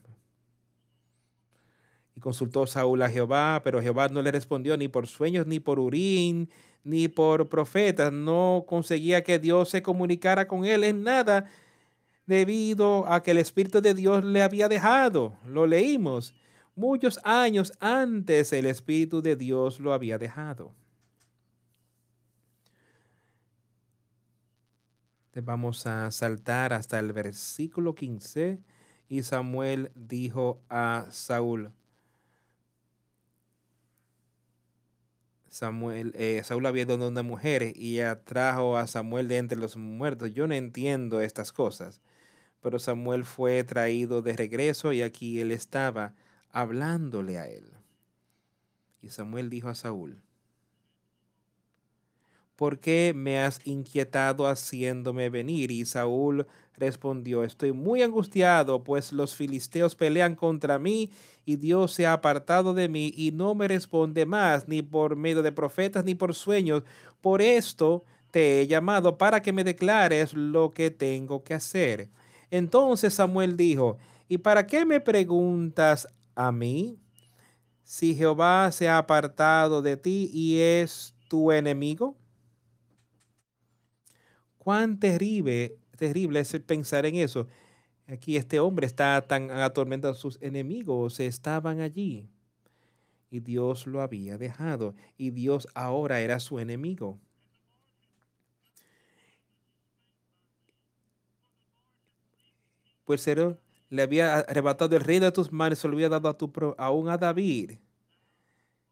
[2.14, 5.80] Y consultó Saúl a Jehová, pero Jehová no le respondió ni por sueños, ni por
[5.80, 6.50] Urín,
[6.84, 8.12] ni por profetas.
[8.12, 11.50] No conseguía que Dios se comunicara con él en nada
[12.26, 15.38] debido a que el Espíritu de Dios le había dejado.
[15.46, 16.34] Lo leímos.
[16.76, 20.74] Muchos años antes el Espíritu de Dios lo había dejado.
[25.34, 28.60] Vamos a saltar hasta el versículo 15.
[29.08, 31.72] Y Samuel dijo a Saúl,
[35.50, 40.34] Samuel, eh, Saúl había donado una mujer y atrajo a Samuel de entre los muertos.
[40.34, 42.02] Yo no entiendo estas cosas,
[42.62, 46.14] pero Samuel fue traído de regreso y aquí él estaba
[46.52, 47.72] hablándole a él.
[49.02, 50.22] Y Samuel dijo a Saúl,
[52.62, 55.72] ¿por qué me has inquietado haciéndome venir?
[55.72, 56.46] Y Saúl
[56.78, 61.10] respondió, estoy muy angustiado, pues los filisteos pelean contra mí
[61.44, 65.42] y Dios se ha apartado de mí y no me responde más, ni por medio
[65.42, 66.84] de profetas, ni por sueños.
[67.20, 72.10] Por esto te he llamado para que me declares lo que tengo que hacer.
[72.52, 73.98] Entonces Samuel dijo,
[74.30, 77.00] ¿y para qué me preguntas a mí?
[77.84, 82.21] Si Jehová se ha apartado de ti y es tu enemigo.
[84.64, 87.48] Cuán terrible, terrible es pensar en eso.
[88.06, 92.30] Aquí este hombre está tan atormentado, sus enemigos estaban allí
[93.32, 97.20] y Dios lo había dejado y Dios ahora era su enemigo.
[103.04, 103.60] pues Señor
[103.90, 107.10] le había arrebatado el rey de tus manos, se lo había dado a tu aún
[107.10, 107.80] a David,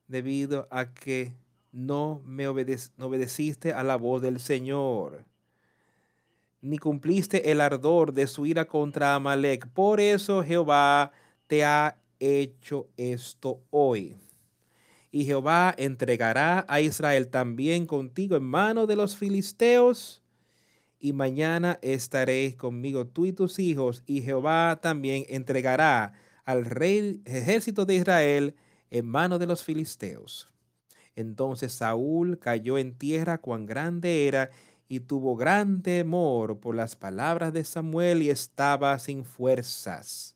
[0.07, 1.33] debido a que
[1.71, 5.28] no me no obedeciste a la voz del Señor,
[6.61, 9.67] ni cumpliste el ardor de su ira contra Amalek.
[9.67, 11.11] Por eso Jehová
[11.47, 14.17] te ha hecho esto hoy.
[15.11, 20.21] Y Jehová entregará a Israel también contigo en mano de los filisteos
[20.99, 26.13] y mañana estaréis conmigo tú y tus hijos, y Jehová también entregará
[26.43, 28.55] al rey ejército de Israel
[28.91, 30.49] en mano de los filisteos.
[31.15, 34.49] Entonces Saúl cayó en tierra cuán grande era,
[34.89, 40.35] y tuvo gran temor por las palabras de Samuel, y estaba sin fuerzas,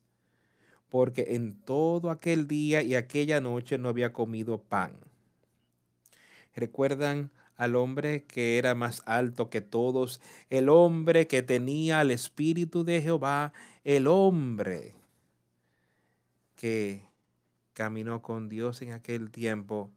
[0.89, 4.93] porque en todo aquel día y aquella noche no había comido pan.
[6.55, 10.21] ¿Recuerdan al hombre que era más alto que todos,
[10.51, 13.53] el hombre que tenía el Espíritu de Jehová,
[13.83, 14.93] el hombre
[16.55, 17.01] que
[17.73, 19.89] caminó con Dios en aquel tiempo,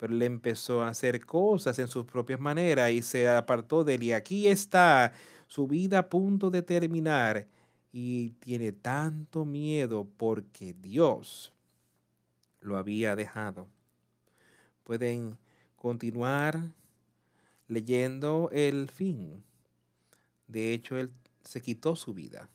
[0.00, 4.04] pero le empezó a hacer cosas en sus propias maneras y se apartó de él.
[4.04, 5.12] Y aquí está
[5.46, 7.46] su vida a punto de terminar
[7.92, 11.52] y tiene tanto miedo porque Dios
[12.62, 13.68] lo había dejado.
[14.84, 15.36] Pueden
[15.76, 16.58] continuar
[17.68, 19.44] leyendo el fin.
[20.46, 21.10] De hecho, él
[21.44, 22.48] se quitó su vida.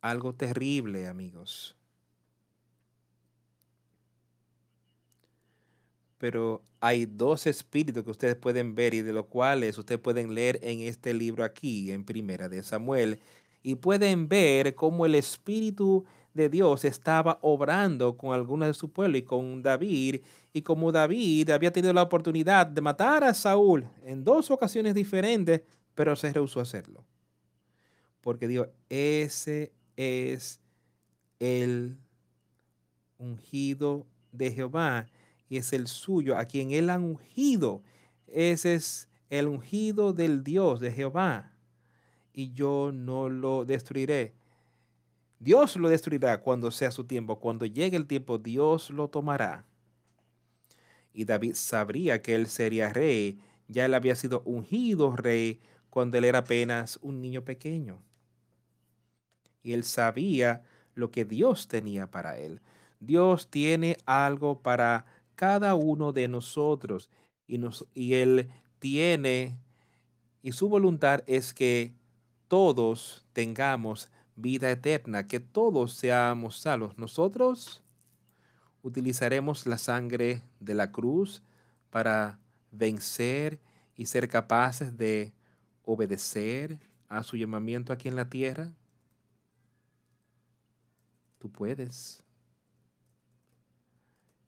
[0.00, 1.74] Algo terrible, amigos.
[6.22, 10.60] Pero hay dos espíritus que ustedes pueden ver y de los cuales ustedes pueden leer
[10.62, 13.18] en este libro aquí, en Primera de Samuel,
[13.60, 19.18] y pueden ver cómo el espíritu de Dios estaba obrando con algunos de su pueblo
[19.18, 20.20] y con David.
[20.52, 25.62] Y como David había tenido la oportunidad de matar a Saúl en dos ocasiones diferentes,
[25.92, 27.04] pero se rehusó a hacerlo.
[28.20, 30.60] Porque Dios, ese es
[31.40, 31.96] el
[33.18, 35.08] ungido de Jehová
[35.56, 37.82] es el suyo, a quien él ha ungido.
[38.26, 41.52] Ese es el ungido del Dios de Jehová.
[42.32, 44.34] Y yo no lo destruiré.
[45.38, 47.40] Dios lo destruirá cuando sea su tiempo.
[47.40, 49.64] Cuando llegue el tiempo, Dios lo tomará.
[51.12, 53.38] Y David sabría que él sería rey.
[53.68, 55.60] Ya él había sido ungido rey
[55.90, 58.00] cuando él era apenas un niño pequeño.
[59.62, 60.62] Y él sabía
[60.94, 62.60] lo que Dios tenía para él.
[63.00, 67.10] Dios tiene algo para cada uno de nosotros.
[67.46, 69.58] Y, nos, y él tiene,
[70.42, 71.92] y su voluntad es que
[72.48, 76.98] todos tengamos vida eterna, que todos seamos salvos.
[76.98, 77.82] Nosotros
[78.82, 81.42] utilizaremos la sangre de la cruz
[81.90, 82.38] para
[82.70, 83.60] vencer
[83.96, 85.32] y ser capaces de
[85.84, 86.78] obedecer
[87.08, 88.72] a su llamamiento aquí en la tierra.
[91.38, 92.22] Tú puedes.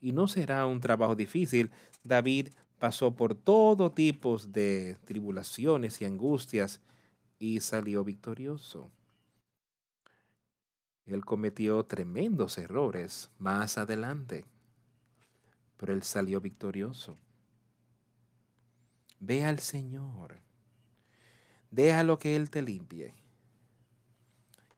[0.04, 1.70] Y no será un trabajo difícil.
[2.02, 2.48] David
[2.78, 6.82] pasó por todo tipo de tribulaciones y angustias
[7.38, 8.90] y salió victorioso.
[11.06, 14.44] Él cometió tremendos errores más adelante,
[15.78, 17.16] pero él salió victorioso.
[19.20, 20.36] Ve al Señor,
[22.04, 23.14] lo que Él te limpie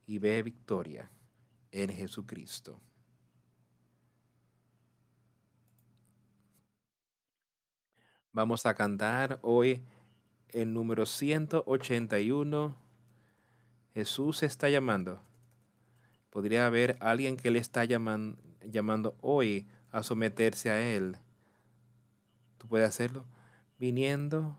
[0.07, 1.11] y ve victoria
[1.73, 2.81] en Jesucristo.
[8.37, 9.81] Vamos a cantar hoy
[10.51, 12.77] el número 181.
[13.95, 15.23] Jesús está llamando
[16.29, 21.17] podría haber alguien que le está llamando hoy a someterse a Él.
[22.59, 23.25] Tú puedes hacerlo
[23.79, 24.59] viniendo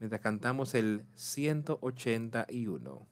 [0.00, 3.06] mientras cantamos el 181.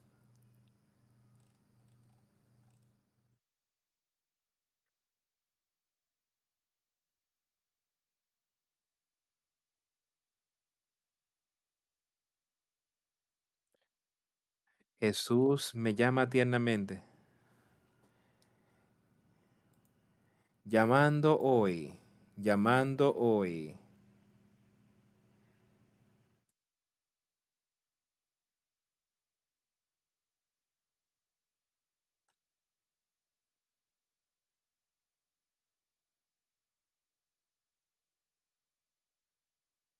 [14.99, 17.03] Jesús me llama tiernamente,
[20.65, 21.93] llamando hoy,
[22.35, 23.77] llamando hoy.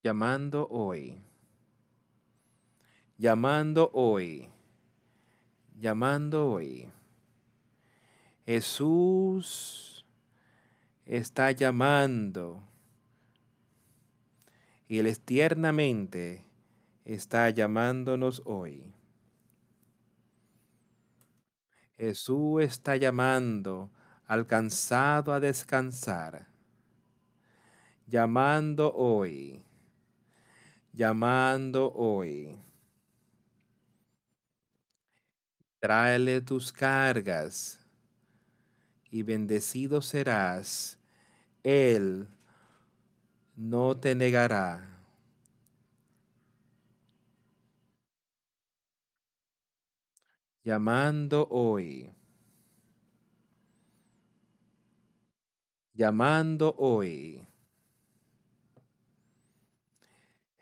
[0.03, 1.21] Llamando hoy,
[3.17, 4.49] llamando hoy,
[5.79, 6.89] llamando hoy.
[8.45, 10.05] Jesús
[11.05, 12.63] está llamando
[14.87, 16.45] y Él tiernamente
[17.05, 18.93] está llamándonos hoy.
[21.97, 23.89] Jesús está llamando
[24.25, 26.47] al cansado a descansar,
[28.05, 29.63] llamando hoy,
[30.93, 32.66] llamando hoy.
[35.87, 37.79] Tráele tus cargas
[39.09, 40.97] y bendecido serás.
[41.63, 42.27] Él
[43.55, 44.85] no te negará.
[50.61, 52.11] Llamando hoy.
[55.93, 57.47] Llamando hoy.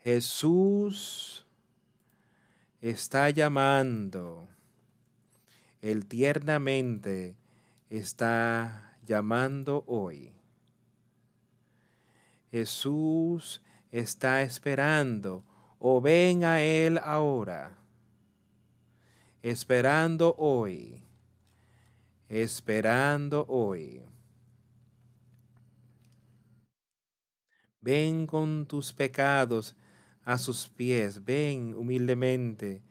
[0.04, 1.44] Jesús
[2.80, 4.55] está llamando.
[5.82, 7.36] Él tiernamente
[7.90, 10.32] está llamando hoy.
[12.50, 15.44] Jesús está esperando
[15.78, 17.76] o ven a Él ahora.
[19.42, 21.02] Esperando hoy.
[22.28, 24.02] Esperando hoy.
[27.80, 29.76] Ven con tus pecados
[30.24, 31.24] a sus pies.
[31.24, 32.82] Ven humildemente.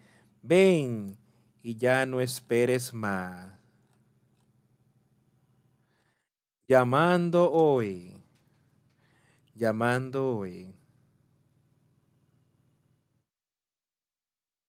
[0.41, 1.17] Ven
[1.65, 3.51] y ya no esperes más.
[6.67, 8.23] Llamando hoy.
[9.55, 10.75] Llamando hoy.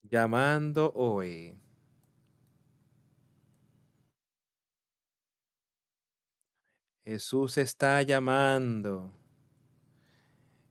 [0.01, 1.55] Llamando hoy.
[7.05, 9.13] Jesús está llamando.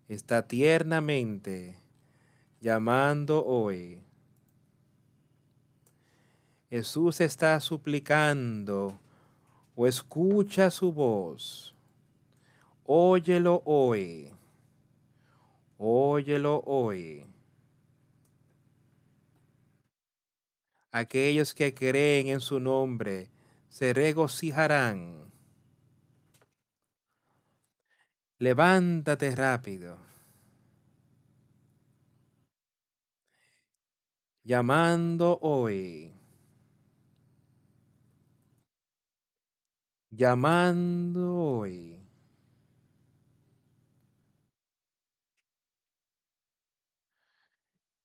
[0.09, 1.79] Está tiernamente
[2.59, 4.06] llamando hoy.
[6.69, 8.99] Jesús está suplicando
[9.77, 11.75] o escucha su voz.
[12.85, 14.33] Óyelo hoy.
[15.79, 17.25] Óyelo hoy.
[20.91, 23.29] Aquellos que creen en su nombre
[23.69, 25.31] se regocijarán.
[28.39, 29.99] Levántate rápido.
[34.43, 36.16] Llamando hoy.
[40.17, 42.01] Llamando hoy.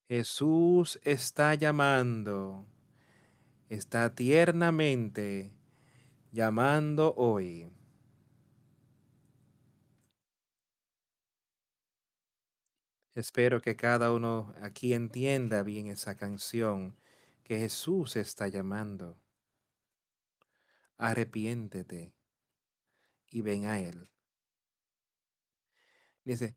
[0.10, 2.66] Jesús está llamando.
[3.70, 5.54] Está tiernamente
[6.34, 7.72] llamando hoy.
[13.16, 16.98] Espero que cada uno aquí entienda bien esa canción
[17.46, 19.18] que Jesús está llamando.
[21.02, 22.14] Arrepiéntete
[23.32, 24.08] y ven a Él.
[26.24, 26.56] Dice,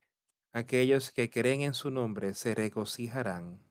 [0.52, 3.64] aquellos que creen en su nombre se regocijarán.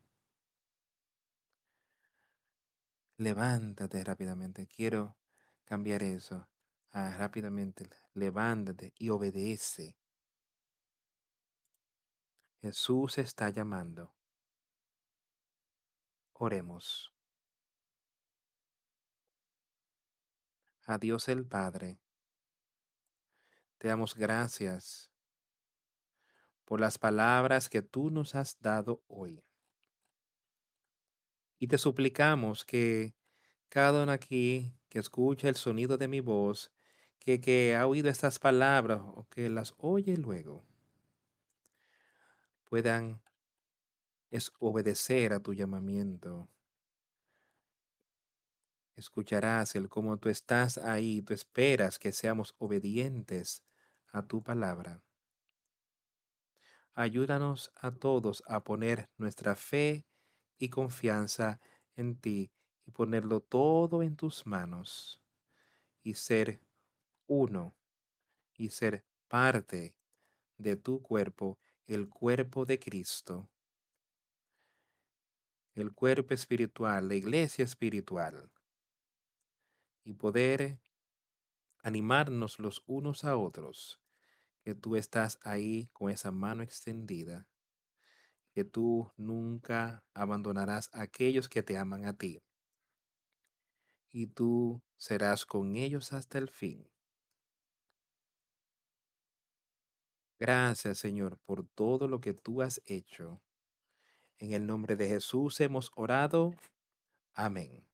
[3.18, 4.66] Levántate rápidamente.
[4.66, 5.16] Quiero
[5.64, 6.50] cambiar eso.
[6.92, 9.96] Ah, rápidamente, levántate y obedece.
[12.62, 14.12] Jesús está llamando.
[16.34, 17.13] Oremos.
[20.86, 21.98] A Dios el Padre,
[23.78, 25.10] te damos gracias
[26.66, 29.42] por las palabras que tú nos has dado hoy.
[31.58, 33.16] Y te suplicamos que
[33.70, 36.70] cada uno aquí que escucha el sonido de mi voz,
[37.18, 40.66] que, que ha oído estas palabras o que las oye luego,
[42.66, 43.22] puedan
[44.60, 46.50] obedecer a tu llamamiento.
[48.96, 53.64] Escucharás el cómo tú estás ahí, tú esperas que seamos obedientes
[54.12, 55.02] a tu palabra.
[56.94, 60.06] Ayúdanos a todos a poner nuestra fe
[60.60, 61.60] y confianza
[61.96, 62.52] en ti
[62.86, 65.20] y ponerlo todo en tus manos
[66.04, 66.62] y ser
[67.26, 67.76] uno
[68.54, 69.96] y ser parte
[70.58, 71.58] de tu cuerpo,
[71.88, 73.50] el cuerpo de Cristo.
[75.76, 78.52] el cuerpo espiritual, la iglesia espiritual,
[80.04, 80.80] y poder
[81.84, 84.02] animarnos los unos a otros,
[84.62, 87.48] que tú estás ahí con esa mano extendida,
[88.52, 92.42] que tú nunca abandonarás a aquellos que te aman a ti,
[94.14, 96.90] y tú serás con ellos hasta el fin.
[100.40, 103.42] Gracias, Señor, por todo lo que tú has hecho.
[104.40, 106.54] En el nombre de Jesús hemos orado.
[107.36, 107.86] Amén.